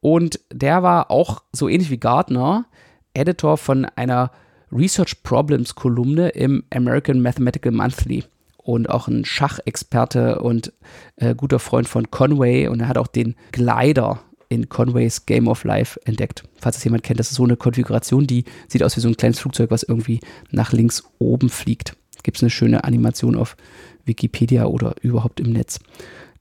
Und 0.00 0.40
der 0.52 0.82
war 0.82 1.10
auch 1.10 1.42
so 1.52 1.68
ähnlich 1.68 1.90
wie 1.90 1.98
Gardner 1.98 2.66
Editor 3.14 3.56
von 3.56 3.86
einer 3.96 4.30
Research 4.70 5.22
Problems 5.22 5.74
Kolumne 5.74 6.30
im 6.30 6.64
American 6.74 7.20
Mathematical 7.22 7.72
Monthly 7.72 8.24
und 8.64 8.90
auch 8.90 9.06
ein 9.06 9.24
Schachexperte 9.24 10.40
und 10.40 10.72
äh, 11.16 11.34
guter 11.34 11.58
Freund 11.58 11.88
von 11.88 12.10
Conway 12.10 12.66
und 12.68 12.80
er 12.80 12.88
hat 12.88 12.98
auch 12.98 13.06
den 13.06 13.36
Glider 13.52 14.20
in 14.48 14.68
Conways 14.68 15.26
Game 15.26 15.48
of 15.48 15.64
Life 15.64 16.00
entdeckt. 16.04 16.44
Falls 16.60 16.76
es 16.76 16.84
jemand 16.84 17.02
kennt, 17.02 17.20
das 17.20 17.30
ist 17.30 17.36
so 17.36 17.44
eine 17.44 17.56
Konfiguration, 17.56 18.26
die 18.26 18.44
sieht 18.68 18.82
aus 18.82 18.96
wie 18.96 19.00
so 19.00 19.08
ein 19.08 19.16
kleines 19.16 19.38
Flugzeug, 19.38 19.70
was 19.70 19.82
irgendwie 19.82 20.20
nach 20.50 20.72
links 20.72 21.04
oben 21.18 21.48
fliegt. 21.48 21.96
Gibt 22.22 22.38
es 22.38 22.42
eine 22.42 22.50
schöne 22.50 22.84
Animation 22.84 23.36
auf 23.36 23.56
Wikipedia 24.04 24.64
oder 24.64 24.94
überhaupt 25.02 25.40
im 25.40 25.52
Netz 25.52 25.80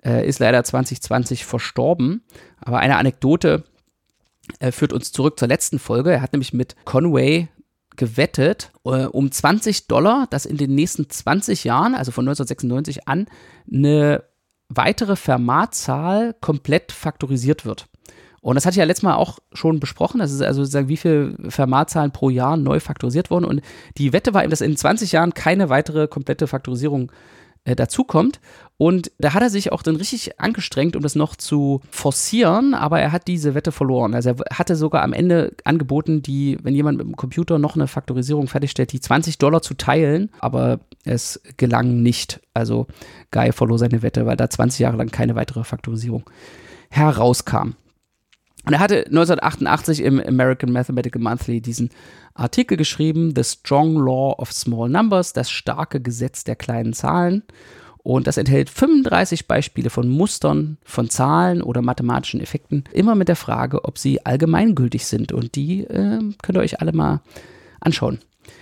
äh, 0.05 0.27
ist 0.27 0.39
leider 0.39 0.63
2020 0.63 1.45
verstorben. 1.45 2.21
Aber 2.59 2.79
eine 2.79 2.97
Anekdote 2.97 3.63
äh, 4.59 4.71
führt 4.71 4.93
uns 4.93 5.12
zurück 5.12 5.39
zur 5.39 5.47
letzten 5.47 5.79
Folge. 5.79 6.12
Er 6.12 6.21
hat 6.21 6.33
nämlich 6.33 6.53
mit 6.53 6.75
Conway 6.86 7.47
gewettet 7.95 8.71
äh, 8.86 9.06
um 9.06 9.32
20 9.32 9.88
Dollar, 9.88 10.27
dass 10.29 10.45
in 10.45 10.58
den 10.58 10.75
nächsten 10.75 11.10
20 11.10 11.63
Jahren, 11.63 11.95
also 11.95 12.12
von 12.12 12.27
1996 12.27 13.08
an, 13.08 13.27
eine 13.71 14.23
weitere 14.69 15.15
Fermat-Zahl 15.15 16.36
komplett 16.41 16.91
faktorisiert 16.91 17.65
wird. 17.65 17.88
Und 18.41 18.56
das 18.56 18.65
hatte 18.65 18.73
ich 18.73 18.79
ja 18.79 18.84
letztes 18.84 19.03
Mal 19.03 19.15
auch 19.15 19.39
schon 19.53 19.79
besprochen. 19.79 20.19
Das 20.19 20.32
ist 20.32 20.41
also 20.41 20.63
sozusagen, 20.63 20.89
wie 20.89 20.97
viele 20.97 21.38
Fermat-Zahlen 21.49 22.12
pro 22.12 22.29
Jahr 22.29 22.58
neu 22.58 22.82
faktorisiert 22.82 23.32
wurden. 23.32 23.45
Und 23.45 23.62
die 23.97 24.12
Wette 24.12 24.34
war 24.34 24.43
eben, 24.43 24.49
dass 24.49 24.60
in 24.60 24.75
20 24.75 25.13
Jahren 25.13 25.34
keine 25.34 25.69
weitere 25.69 26.08
komplette 26.08 26.47
Faktorisierung 26.47 27.10
äh, 27.63 27.75
dazukommt. 27.75 28.41
Und 28.84 29.13
da 29.17 29.34
hat 29.34 29.41
er 29.41 29.50
sich 29.50 29.72
auch 29.72 29.82
dann 29.82 29.96
richtig 29.96 30.41
angestrengt, 30.41 30.98
um 30.98 31.04
das 31.04 31.15
noch 31.15 31.38
zu 31.38 31.80
forcieren, 31.89 32.74
aber 32.74 33.00
er 33.00 33.13
hat 33.13 33.30
diese 33.30 33.56
Wette 33.56 33.72
verloren. 33.72 34.13
Also 34.13 34.32
er 34.32 34.58
hatte 34.58 34.76
sogar 34.76 35.04
am 35.04 35.13
Ende 35.13 35.56
angeboten, 35.63 36.22
die, 36.22 36.58
wenn 36.63 36.76
jemand 36.76 36.98
mit 36.98 37.08
dem 37.08 37.15
Computer 37.15 37.60
noch 37.60 37.76
eine 37.76 37.88
Faktorisierung 37.88 38.50
fertigstellt, 38.50 38.91
die 38.91 39.00
20 39.00 39.38
Dollar 39.38 39.62
zu 39.62 39.76
teilen, 39.76 40.32
aber 40.41 40.82
es 41.06 41.39
gelang 41.56 42.04
nicht. 42.04 42.41
Also 42.54 42.88
Guy 43.32 43.54
verlor 43.54 43.80
seine 43.80 44.02
Wette, 44.02 44.26
weil 44.26 44.36
da 44.36 44.50
20 44.50 44.82
Jahre 44.82 44.98
lang 44.98 45.12
keine 45.12 45.36
weitere 45.36 45.63
Faktorisierung 45.63 46.30
herauskam. 46.89 47.76
Und 48.65 48.74
er 48.74 48.80
hatte 48.80 49.06
1988 49.06 50.02
im 50.02 50.19
American 50.19 50.74
Mathematical 50.74 51.22
Monthly 51.22 51.62
diesen 51.62 51.89
Artikel 52.34 52.76
geschrieben, 52.76 53.32
The 53.34 53.46
Strong 53.46 53.96
Law 53.96 54.36
of 54.39 54.52
Small 54.52 54.89
Numbers, 54.89 55.32
das 55.32 55.50
starke 55.50 56.02
Gesetz 56.02 56.43
der 56.43 56.58
kleinen 56.58 56.91
Zahlen. 56.91 57.43
Und 58.04 58.28
das 58.28 58.36
enthält 58.36 58.70
35 58.70 59.48
Beispiele 59.48 59.89
von 59.89 60.10
Mustern, 60.10 60.78
von 60.84 61.10
Zahlen 61.10 61.62
oder 61.62 61.82
mathematischen 61.82 62.42
Effekten, 62.42 62.84
immer 62.92 63.16
mit 63.16 63.30
der 63.30 63.38
Frage, 63.38 63.86
ob 63.86 63.98
sie 63.98 64.26
allgemeingültig 64.26 65.06
sind. 65.06 65.32
Und 65.32 65.56
die 65.56 65.86
äh, 65.86 66.20
könnt 66.42 66.58
ihr 66.58 66.62
euch 66.62 66.82
alle 66.82 66.92
mal 66.92 67.22
anschauen. 67.80 68.20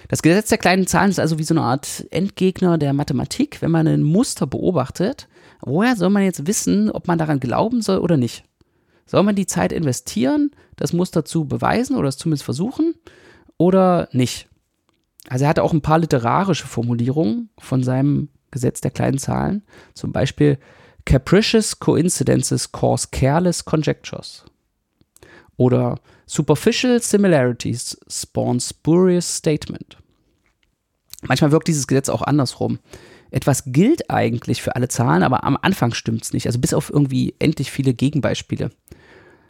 Das 0.09 0.21
Gesetz 0.21 0.49
der 0.49 0.59
kleinen 0.59 0.85
Zahlen 0.85 1.09
ist 1.09 1.19
also 1.19 1.39
wie 1.39 1.43
so 1.43 1.55
eine 1.55 1.63
Art 1.63 2.05
Endgegner 2.11 2.77
der 2.77 2.93
Mathematik. 2.93 3.63
Wenn 3.63 3.71
man 3.71 3.87
ein 3.87 4.03
Muster 4.03 4.45
beobachtet, 4.45 5.27
woher 5.61 5.95
soll 5.95 6.11
man 6.11 6.23
jetzt 6.23 6.45
wissen, 6.45 6.91
ob 6.91 7.07
man 7.07 7.17
daran 7.17 7.39
glauben 7.39 7.81
soll 7.81 7.97
oder 7.97 8.17
nicht? 8.17 8.43
Soll 9.07 9.23
man 9.23 9.35
die 9.35 9.47
Zeit 9.47 9.71
investieren, 9.71 10.51
das 10.75 10.93
Muster 10.93 11.25
zu 11.25 11.45
beweisen 11.45 11.95
oder 11.95 12.09
es 12.09 12.17
zumindest 12.17 12.43
versuchen 12.43 12.93
oder 13.57 14.07
nicht? 14.11 14.47
Also 15.29 15.45
er 15.45 15.49
hatte 15.49 15.63
auch 15.63 15.73
ein 15.73 15.81
paar 15.81 15.99
literarische 15.99 16.67
Formulierungen 16.67 17.49
von 17.57 17.83
seinem 17.83 18.29
Gesetz 18.51 18.81
der 18.81 18.91
kleinen 18.91 19.17
Zahlen. 19.17 19.63
Zum 19.93 20.11
Beispiel 20.11 20.57
Capricious 21.05 21.79
coincidences 21.79 22.71
cause 22.71 23.07
careless 23.11 23.65
conjectures. 23.65 24.45
Oder 25.57 25.99
Superficial 26.25 27.01
similarities 27.01 27.97
spawn 28.07 28.61
spurious 28.61 29.35
statement. 29.35 29.97
Manchmal 31.23 31.51
wirkt 31.51 31.67
dieses 31.67 31.87
Gesetz 31.87 32.07
auch 32.07 32.21
andersrum. 32.21 32.79
Etwas 33.31 33.63
gilt 33.65 34.09
eigentlich 34.09 34.61
für 34.61 34.77
alle 34.77 34.87
Zahlen, 34.87 35.23
aber 35.23 35.43
am 35.43 35.57
Anfang 35.61 35.93
stimmt 35.93 36.23
es 36.23 36.31
nicht. 36.31 36.47
Also 36.47 36.57
bis 36.57 36.73
auf 36.73 36.89
irgendwie 36.89 37.35
endlich 37.39 37.69
viele 37.69 37.93
Gegenbeispiele. 37.93 38.71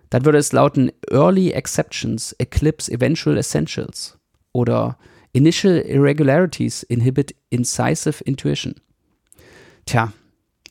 Dann 0.10 0.26
würde 0.26 0.40
es 0.40 0.52
lauten 0.52 0.92
Early 1.12 1.52
Exceptions 1.52 2.34
eclipse 2.40 2.92
eventual 2.92 3.38
essentials. 3.38 4.18
Oder 4.52 4.98
Initial 5.34 5.78
Irregularities 5.78 6.84
inhibit 6.84 7.36
incisive 7.52 8.24
intuition. 8.24 8.76
Tja, 9.86 10.12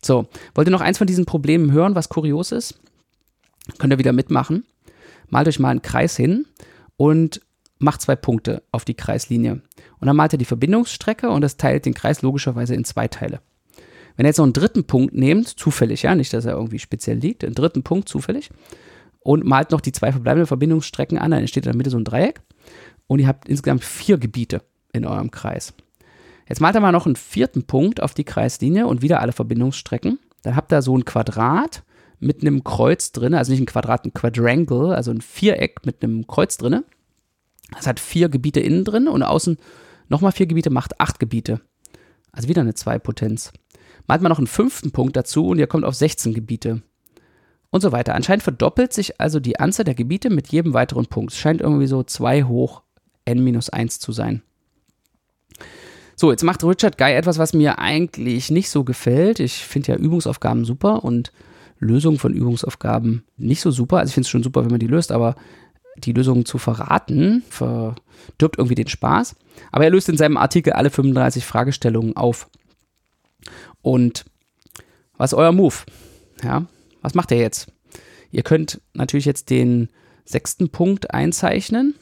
so, 0.02 0.26
wollt 0.54 0.68
ihr 0.68 0.72
noch 0.72 0.80
eins 0.80 0.98
von 0.98 1.06
diesen 1.06 1.26
Problemen 1.26 1.72
hören, 1.72 1.94
was 1.94 2.08
kurios 2.08 2.52
ist? 2.52 2.80
Könnt 3.78 3.92
ihr 3.92 3.98
wieder 3.98 4.12
mitmachen. 4.12 4.64
Malt 5.28 5.48
euch 5.48 5.58
mal 5.58 5.70
einen 5.70 5.82
Kreis 5.82 6.16
hin 6.16 6.46
und 6.96 7.40
macht 7.78 8.00
zwei 8.00 8.16
Punkte 8.16 8.62
auf 8.72 8.84
die 8.84 8.94
Kreislinie. 8.94 9.60
Und 9.98 10.06
dann 10.06 10.16
malt 10.16 10.32
ihr 10.32 10.38
die 10.38 10.44
Verbindungsstrecke 10.44 11.30
und 11.30 11.42
das 11.42 11.56
teilt 11.56 11.86
den 11.86 11.94
Kreis 11.94 12.22
logischerweise 12.22 12.74
in 12.74 12.84
zwei 12.84 13.08
Teile. 13.08 13.40
Wenn 14.16 14.26
ihr 14.26 14.30
jetzt 14.30 14.38
noch 14.38 14.44
einen 14.44 14.52
dritten 14.52 14.84
Punkt 14.84 15.14
nehmt, 15.14 15.48
zufällig, 15.48 16.02
ja, 16.02 16.14
nicht, 16.14 16.32
dass 16.32 16.44
er 16.44 16.54
irgendwie 16.54 16.78
speziell 16.78 17.18
liegt, 17.18 17.44
einen 17.44 17.54
dritten 17.54 17.82
Punkt 17.82 18.08
zufällig, 18.08 18.50
und 19.20 19.44
malt 19.44 19.70
noch 19.70 19.80
die 19.80 19.92
zwei 19.92 20.12
verbleibenden 20.12 20.46
Verbindungsstrecken 20.46 21.18
an, 21.18 21.30
dann 21.30 21.40
entsteht 21.40 21.64
in 21.64 21.72
der 21.72 21.76
Mitte 21.76 21.90
so 21.90 21.98
ein 21.98 22.04
Dreieck 22.04 22.40
und 23.06 23.18
ihr 23.18 23.28
habt 23.28 23.48
insgesamt 23.48 23.84
vier 23.84 24.18
Gebiete 24.18 24.62
in 24.92 25.06
eurem 25.06 25.30
Kreis. 25.30 25.74
Jetzt 26.50 26.60
malt 26.60 26.74
ihr 26.74 26.80
mal 26.80 26.90
noch 26.90 27.06
einen 27.06 27.14
vierten 27.14 27.62
Punkt 27.62 28.02
auf 28.02 28.12
die 28.12 28.24
Kreislinie 28.24 28.88
und 28.88 29.02
wieder 29.02 29.20
alle 29.20 29.30
Verbindungsstrecken. 29.30 30.18
Dann 30.42 30.56
habt 30.56 30.72
ihr 30.72 30.82
so 30.82 30.98
ein 30.98 31.04
Quadrat 31.04 31.84
mit 32.18 32.42
einem 32.42 32.64
Kreuz 32.64 33.12
drin, 33.12 33.34
also 33.34 33.52
nicht 33.52 33.60
ein 33.60 33.66
Quadrat, 33.66 34.04
ein 34.04 34.12
Quadrangle, 34.12 34.96
also 34.96 35.12
ein 35.12 35.20
Viereck 35.20 35.86
mit 35.86 36.02
einem 36.02 36.26
Kreuz 36.26 36.56
drin. 36.56 36.82
Das 37.70 37.86
hat 37.86 38.00
vier 38.00 38.28
Gebiete 38.28 38.58
innen 38.58 38.84
drin 38.84 39.06
und 39.06 39.22
außen 39.22 39.58
nochmal 40.08 40.32
vier 40.32 40.46
Gebiete, 40.46 40.70
macht 40.70 41.00
acht 41.00 41.20
Gebiete. 41.20 41.60
Also 42.32 42.48
wieder 42.48 42.62
eine 42.62 42.74
Zweipotenz. 42.74 43.52
Malt 44.08 44.20
mal 44.20 44.28
noch 44.28 44.38
einen 44.38 44.48
fünften 44.48 44.90
Punkt 44.90 45.16
dazu 45.16 45.46
und 45.46 45.60
ihr 45.60 45.68
kommt 45.68 45.84
auf 45.84 45.94
16 45.94 46.34
Gebiete. 46.34 46.82
Und 47.70 47.80
so 47.80 47.92
weiter. 47.92 48.16
Anscheinend 48.16 48.42
verdoppelt 48.42 48.92
sich 48.92 49.20
also 49.20 49.38
die 49.38 49.60
Anzahl 49.60 49.84
der 49.84 49.94
Gebiete 49.94 50.30
mit 50.30 50.48
jedem 50.48 50.74
weiteren 50.74 51.06
Punkt. 51.06 51.30
Es 51.32 51.38
scheint 51.38 51.60
irgendwie 51.60 51.86
so 51.86 52.02
2 52.02 52.42
hoch 52.42 52.82
n-1 53.24 54.00
zu 54.00 54.10
sein. 54.10 54.42
So, 56.20 56.30
jetzt 56.30 56.44
macht 56.44 56.62
Richard 56.62 56.98
Guy 56.98 57.14
etwas, 57.14 57.38
was 57.38 57.54
mir 57.54 57.78
eigentlich 57.78 58.50
nicht 58.50 58.68
so 58.68 58.84
gefällt. 58.84 59.40
Ich 59.40 59.64
finde 59.64 59.92
ja 59.92 59.96
Übungsaufgaben 59.96 60.66
super 60.66 61.02
und 61.02 61.32
Lösungen 61.78 62.18
von 62.18 62.34
Übungsaufgaben 62.34 63.24
nicht 63.38 63.62
so 63.62 63.70
super. 63.70 64.00
Also 64.00 64.10
ich 64.10 64.14
finde 64.16 64.26
es 64.26 64.30
schon 64.30 64.42
super, 64.42 64.62
wenn 64.62 64.70
man 64.70 64.80
die 64.80 64.86
löst, 64.86 65.12
aber 65.12 65.34
die 65.96 66.12
Lösungen 66.12 66.44
zu 66.44 66.58
verraten 66.58 67.42
verdirbt 67.48 68.58
irgendwie 68.58 68.74
den 68.74 68.88
Spaß. 68.88 69.34
Aber 69.72 69.84
er 69.84 69.90
löst 69.90 70.10
in 70.10 70.18
seinem 70.18 70.36
Artikel 70.36 70.74
alle 70.74 70.90
35 70.90 71.46
Fragestellungen 71.46 72.14
auf. 72.14 72.50
Und 73.80 74.26
was 75.16 75.32
ist 75.32 75.38
euer 75.38 75.52
Move? 75.52 75.76
Ja, 76.44 76.66
was 77.00 77.14
macht 77.14 77.32
er 77.32 77.38
jetzt? 77.38 77.72
Ihr 78.30 78.42
könnt 78.42 78.82
natürlich 78.92 79.24
jetzt 79.24 79.48
den 79.48 79.88
sechsten 80.26 80.68
Punkt 80.68 81.14
einzeichnen 81.14 81.94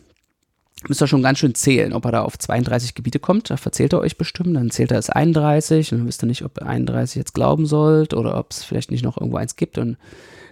müsst 0.87 1.03
ihr 1.03 1.09
schon 1.09 1.23
ganz 1.23 1.39
schön 1.39 1.55
zählen, 1.55 1.93
ob 1.93 2.05
er 2.05 2.13
da 2.13 2.23
auf 2.23 2.39
32 2.39 2.95
Gebiete 2.95 3.19
kommt. 3.19 3.51
Da 3.51 3.57
verzählt 3.57 3.93
er 3.93 4.01
euch 4.01 4.17
bestimmt. 4.17 4.55
Dann 4.55 4.71
zählt 4.71 4.93
er 4.93 4.99
es 4.99 5.11
31 5.11 5.93
und 5.93 5.99
dann 5.99 6.07
wisst 6.07 6.23
ihr 6.23 6.27
nicht, 6.27 6.45
ob 6.45 6.61
ihr 6.61 6.67
31 6.67 7.17
jetzt 7.17 7.35
glauben 7.35 7.67
sollt 7.67 8.15
oder 8.15 8.39
ob 8.39 8.53
es 8.53 8.63
vielleicht 8.63 8.91
nicht 8.91 9.03
noch 9.03 9.17
irgendwo 9.17 9.39
eins 9.39 9.57
gibt. 9.57 9.79
Und 9.79 9.97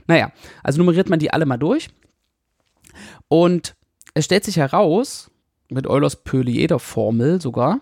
naja, 0.07 0.33
also 0.63 0.79
nummeriert 0.79 1.09
man 1.09 1.19
die 1.19 1.33
alle 1.33 1.47
mal 1.47 1.59
durch. 1.59 1.91
Und 3.29 3.77
es 4.15 4.25
stellt 4.25 4.45
sich 4.45 4.57
heraus, 4.57 5.31
mit 5.69 5.87
Eulers 5.87 6.17
Pölieder-Formel 6.17 7.41
sogar, 7.41 7.81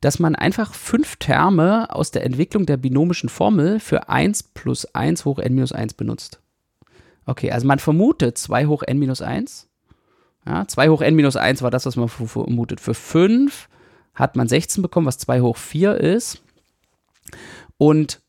dass 0.00 0.18
man 0.18 0.34
einfach 0.34 0.74
fünf 0.74 1.16
Terme 1.16 1.94
aus 1.94 2.10
der 2.10 2.24
Entwicklung 2.24 2.66
der 2.66 2.76
binomischen 2.76 3.28
Formel 3.28 3.80
für 3.80 4.08
1 4.08 4.44
plus 4.54 4.86
1 4.94 5.24
hoch 5.24 5.38
n 5.38 5.54
minus 5.54 5.72
1 5.72 5.94
benutzt. 5.94 6.40
Okay, 7.26 7.50
also 7.50 7.66
man 7.66 7.78
vermutet 7.78 8.38
2 8.38 8.66
hoch 8.66 8.82
n 8.82 8.98
minus 8.98 9.20
1 9.20 9.67
ja, 10.48 10.66
2 10.66 10.88
hoch 10.88 11.02
n 11.02 11.14
minus 11.14 11.36
1 11.36 11.60
war 11.60 11.70
das, 11.70 11.84
was 11.84 11.96
man 11.96 12.08
vermutet. 12.08 12.80
Für 12.80 12.94
5 12.94 13.68
hat 14.14 14.34
man 14.34 14.48
16 14.48 14.80
bekommen, 14.80 15.06
was 15.06 15.18
2 15.18 15.42
hoch 15.42 15.58
4 15.58 15.94
ist. 15.98 16.42
Und 17.76 18.22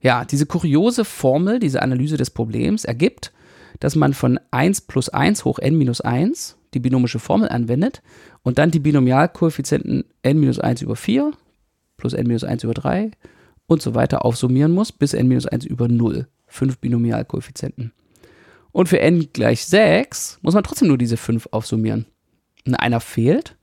ja, 0.00 0.26
diese 0.26 0.44
kuriose 0.44 1.06
Formel, 1.06 1.58
diese 1.58 1.80
Analyse 1.80 2.18
des 2.18 2.28
Problems 2.28 2.84
ergibt, 2.84 3.32
dass 3.80 3.96
man 3.96 4.12
von 4.12 4.38
1 4.50 4.82
plus 4.82 5.08
1 5.08 5.46
hoch 5.46 5.58
n 5.58 5.78
minus 5.78 6.02
1 6.02 6.58
die 6.74 6.80
binomische 6.80 7.18
Formel 7.18 7.48
anwendet 7.48 8.02
und 8.42 8.58
dann 8.58 8.70
die 8.70 8.78
Binomialkoeffizienten 8.78 10.04
n 10.22 10.38
minus 10.38 10.58
1 10.58 10.82
über 10.82 10.94
4 10.94 11.32
plus 11.96 12.12
n 12.12 12.26
minus 12.26 12.44
1 12.44 12.64
über 12.64 12.74
3 12.74 13.12
und 13.66 13.80
so 13.80 13.94
weiter 13.94 14.26
aufsummieren 14.26 14.72
muss 14.72 14.92
bis 14.92 15.14
n 15.14 15.26
minus 15.26 15.46
1 15.46 15.64
über 15.64 15.88
0. 15.88 16.26
Fünf 16.46 16.78
Binomialkoeffizienten. 16.78 17.92
Und 18.72 18.88
für 18.88 19.00
n 19.00 19.28
gleich 19.32 19.64
6 19.66 20.38
muss 20.42 20.54
man 20.54 20.64
trotzdem 20.64 20.88
nur 20.88 20.98
diese 20.98 21.16
5 21.16 21.48
aufsummieren. 21.50 22.06
Und 22.66 22.74
einer 22.74 23.00
fehlt 23.00 23.56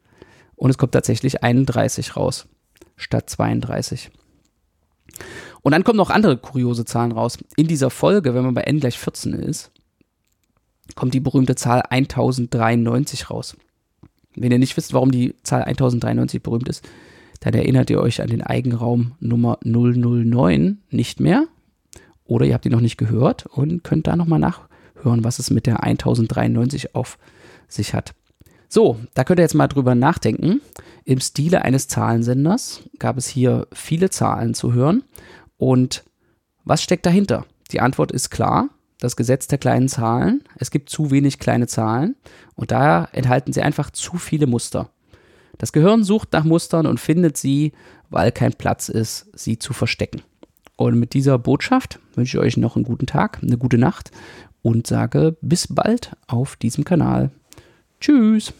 und 0.55 0.69
es 0.69 0.77
kommt 0.77 0.91
tatsächlich 0.91 1.43
31 1.43 2.15
raus 2.15 2.47
statt 2.95 3.29
32. 3.29 4.11
Und 5.61 5.71
dann 5.71 5.83
kommen 5.83 5.97
noch 5.97 6.09
andere 6.09 6.37
kuriose 6.37 6.85
Zahlen 6.85 7.11
raus. 7.11 7.37
In 7.55 7.67
dieser 7.67 7.89
Folge, 7.89 8.33
wenn 8.33 8.43
man 8.43 8.53
bei 8.53 8.61
n 8.61 8.79
gleich 8.79 8.99
14 8.99 9.33
ist, 9.33 9.71
kommt 10.95 11.13
die 11.13 11.19
berühmte 11.19 11.55
Zahl 11.55 11.81
1093 11.89 13.29
raus. 13.29 13.57
Wenn 14.35 14.51
ihr 14.51 14.59
nicht 14.59 14.77
wisst, 14.77 14.93
warum 14.93 15.11
die 15.11 15.35
Zahl 15.43 15.63
1093 15.63 16.41
berühmt 16.43 16.69
ist, 16.69 16.87
dann 17.39 17.53
erinnert 17.53 17.89
ihr 17.89 17.99
euch 17.99 18.21
an 18.21 18.27
den 18.27 18.41
Eigenraum 18.41 19.13
Nummer 19.19 19.59
009 19.63 20.79
nicht 20.89 21.19
mehr. 21.19 21.47
Oder 22.25 22.45
ihr 22.45 22.53
habt 22.53 22.65
ihn 22.65 22.71
noch 22.71 22.81
nicht 22.81 22.97
gehört 22.97 23.45
und 23.47 23.83
könnt 23.83 24.07
da 24.07 24.15
nochmal 24.15 24.39
nach, 24.39 24.68
hören, 25.03 25.23
was 25.23 25.39
es 25.39 25.49
mit 25.49 25.65
der 25.65 25.83
1093 25.83 26.95
auf 26.95 27.17
sich 27.67 27.93
hat. 27.93 28.13
So, 28.67 28.99
da 29.15 29.23
könnt 29.23 29.39
ihr 29.39 29.43
jetzt 29.43 29.55
mal 29.55 29.67
drüber 29.67 29.95
nachdenken. 29.95 30.61
Im 31.03 31.19
Stile 31.19 31.63
eines 31.63 31.87
Zahlensenders 31.87 32.81
gab 32.99 33.17
es 33.17 33.27
hier 33.27 33.67
viele 33.73 34.11
Zahlen 34.11 34.53
zu 34.53 34.73
hören. 34.73 35.03
Und 35.57 36.03
was 36.65 36.83
steckt 36.83 37.05
dahinter? 37.05 37.45
Die 37.71 37.79
Antwort 37.79 38.11
ist 38.11 38.29
klar. 38.29 38.69
Das 38.99 39.15
Gesetz 39.15 39.47
der 39.47 39.57
kleinen 39.57 39.87
Zahlen. 39.87 40.43
Es 40.57 40.71
gibt 40.71 40.89
zu 40.89 41.09
wenig 41.09 41.39
kleine 41.39 41.67
Zahlen 41.67 42.15
und 42.55 42.71
daher 42.71 43.09
enthalten 43.13 43.53
sie 43.53 43.61
einfach 43.61 43.89
zu 43.91 44.17
viele 44.17 44.45
Muster. 44.45 44.89
Das 45.57 45.71
Gehirn 45.71 46.03
sucht 46.03 46.33
nach 46.33 46.43
Mustern 46.43 46.85
und 46.85 46.99
findet 46.99 47.37
sie, 47.37 47.73
weil 48.09 48.31
kein 48.31 48.53
Platz 48.53 48.89
ist, 48.89 49.27
sie 49.33 49.57
zu 49.57 49.73
verstecken. 49.73 50.21
Und 50.75 50.99
mit 50.99 51.13
dieser 51.13 51.37
Botschaft 51.37 51.99
wünsche 52.15 52.37
ich 52.37 52.43
euch 52.43 52.57
noch 52.57 52.75
einen 52.75 52.85
guten 52.85 53.05
Tag, 53.05 53.39
eine 53.41 53.57
gute 53.57 53.77
Nacht 53.77 54.11
und 54.61 54.87
sage 54.87 55.37
bis 55.41 55.67
bald 55.67 56.11
auf 56.27 56.55
diesem 56.55 56.83
Kanal. 56.83 57.31
Tschüss. 57.99 58.53